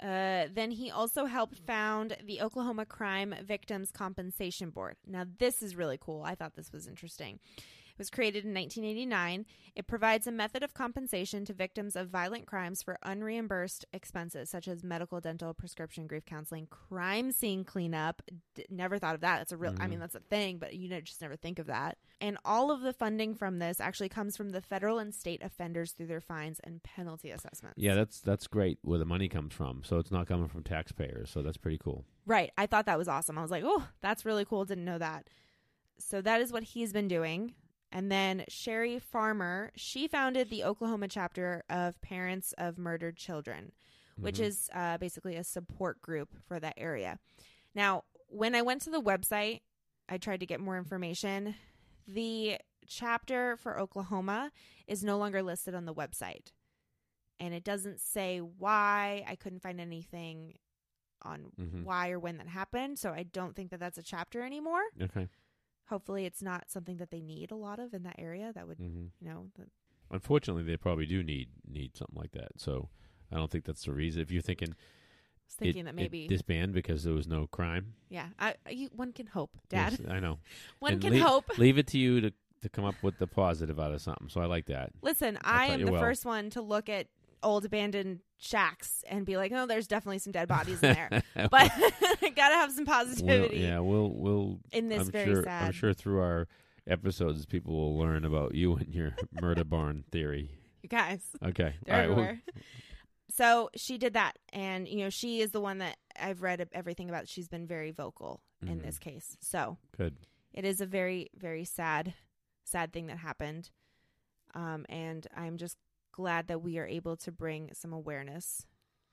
[0.02, 4.96] Uh, then he also helped found the Oklahoma Crime Victims Compensation Board.
[5.06, 6.22] Now, this is really cool.
[6.22, 7.38] I thought this was interesting.
[7.96, 9.46] It was created in 1989.
[9.74, 14.68] It provides a method of compensation to victims of violent crimes for unreimbursed expenses such
[14.68, 18.20] as medical, dental, prescription, grief counseling, crime scene cleanup.
[18.54, 19.38] D- never thought of that.
[19.38, 19.90] That's a real, I Mhm.
[19.90, 21.96] mean, that's a thing, but you know, just never think of that.
[22.20, 25.92] And all of the funding from this actually comes from the federal and state offenders
[25.92, 27.78] through their fines and penalty assessments.
[27.78, 29.84] Yeah, that's that's great where the money comes from.
[29.84, 31.30] So it's not coming from taxpayers.
[31.30, 32.04] So that's pretty cool.
[32.26, 32.52] Right.
[32.58, 33.38] I thought that was awesome.
[33.38, 34.64] I was like, oh, that's really cool.
[34.66, 35.28] Didn't know that.
[35.98, 37.54] So that is what he's been doing.
[37.96, 43.72] And then Sherry Farmer, she founded the Oklahoma chapter of Parents of Murdered Children,
[44.18, 44.44] which Mhm.
[44.44, 47.18] is uh, basically a support group for that area.
[47.74, 49.62] Now, when I went to the website,
[50.10, 51.54] I tried to get more information.
[52.06, 54.52] The chapter for Oklahoma
[54.86, 56.52] is no longer listed on the website.
[57.40, 59.24] And it doesn't say why.
[59.26, 60.58] I couldn't find anything
[61.22, 61.84] on Mhm.
[61.84, 62.98] why or when that happened.
[62.98, 64.82] So I don't think that that's a chapter anymore.
[65.00, 65.30] okay.
[65.88, 68.52] Hopefully, it's not something that they need a lot of in that area.
[68.54, 69.68] That would, hmm you know, that,
[70.10, 72.52] Unfortunately, they probably do need need something like that.
[72.56, 72.88] So
[73.32, 74.22] I don't think that's the reason.
[74.22, 74.74] If you're thinking,
[75.50, 79.26] thinking it, that maybe, disband because there was no crime, yeah, I, you, one can
[79.26, 79.98] hope, Dad.
[79.98, 80.38] Yes, I know.
[80.78, 81.58] one And can hope.
[81.58, 82.32] Leave it to you to
[82.62, 84.28] to come up with the positive out of something.
[84.28, 84.90] So I like that.
[85.02, 86.00] Listen, I I am the well.
[86.00, 87.08] first one to look at
[87.46, 91.22] old abandoned shacks and be like, oh, there's definitely some dead bodies in there.
[91.50, 91.70] but
[92.36, 94.60] gotta have some We'll- positivity yeah, we'll we'll.
[94.72, 95.42] in this I'm very sure.
[95.44, 95.62] sad.
[95.66, 96.48] I'm sure through our
[96.86, 100.50] episodes, people will learn about you and your murder barn theory.
[100.82, 101.74] You guys, Okay.
[101.90, 102.14] All right.
[102.14, 102.36] well,
[103.30, 107.08] so she did that, and you know, she is the one that I've read everything
[107.08, 107.28] about.
[107.28, 108.82] She's been very vocal in Mhm.
[108.84, 109.36] this case.
[109.40, 110.16] So good.
[110.54, 112.14] it is a very very sad
[112.64, 113.70] sad thing that happened
[114.54, 115.76] um, and i'm just
[116.16, 118.66] glad that we are able to bring some awareness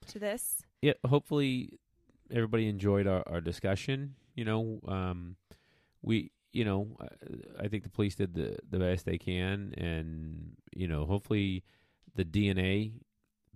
[0.07, 1.79] to this yeah, hopefully
[2.29, 4.15] everybody enjoyed our, our discussion.
[4.35, 5.37] You know, um,
[6.01, 6.97] we, you know,
[7.57, 11.63] I, think the police did the the best they can, and you know, hopefully
[12.15, 12.91] the DNA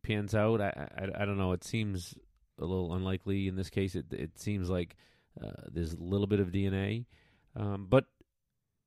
[0.03, 0.61] pans out.
[0.61, 1.51] I, I, I don't know.
[1.51, 2.15] It seems
[2.59, 3.93] a little unlikely in this case.
[3.93, 4.95] It it seems like
[5.43, 7.07] uh, there's a little bit of DNA,
[7.57, 8.05] um, but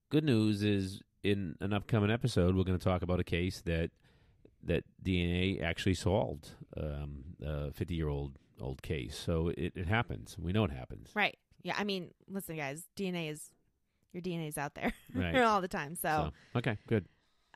[0.09, 3.91] good news is in an upcoming episode we're going to talk about a case that
[4.65, 9.17] that DNA actually solved um, a 50 year old old case.
[9.17, 10.37] So it, it happens.
[10.39, 11.11] We know it happens.
[11.15, 13.51] right yeah i mean listen guys dna is
[14.15, 15.37] your dna is out there Right.
[15.43, 17.05] all the time so So, okay, good.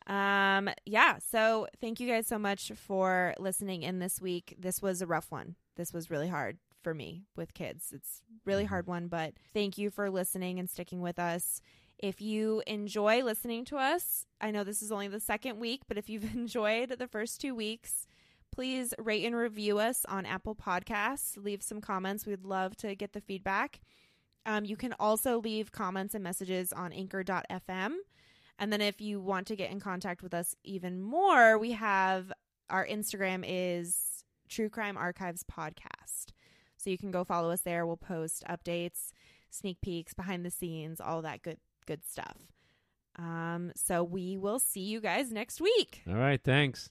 [0.06, 1.16] Um, yeah.
[1.30, 4.54] So thank you guys so much for listening in this week.
[4.58, 5.56] This was a rough one.
[5.76, 7.90] This was really hard for me with kids.
[7.94, 8.68] It's really Mhm.
[8.68, 11.62] hard one, but thank you for listening and sticking with us.
[11.98, 15.98] If you enjoy listening to us, I know this is only the second week, but
[15.98, 18.06] if you've enjoyed the first two weeks,
[18.52, 21.42] please rate and review us on Apple Podcasts.
[21.42, 22.26] Leave some comments.
[22.26, 23.80] We'd love to get the feedback.
[24.46, 27.94] Um, you can also leave comments and messages on anchor.fm.
[28.58, 32.32] And then if you want to get in contact with us even more, we have
[32.70, 36.32] our Instagram is True Crime Archives Podcast.
[36.76, 37.86] So you can go follow us there.
[37.86, 39.10] We'll post updates,
[39.50, 42.36] sneak peeks, behind the scenes, all that good good stuff.
[43.16, 46.02] Um, so we will see you guys next week.
[46.08, 46.90] All right, thanks.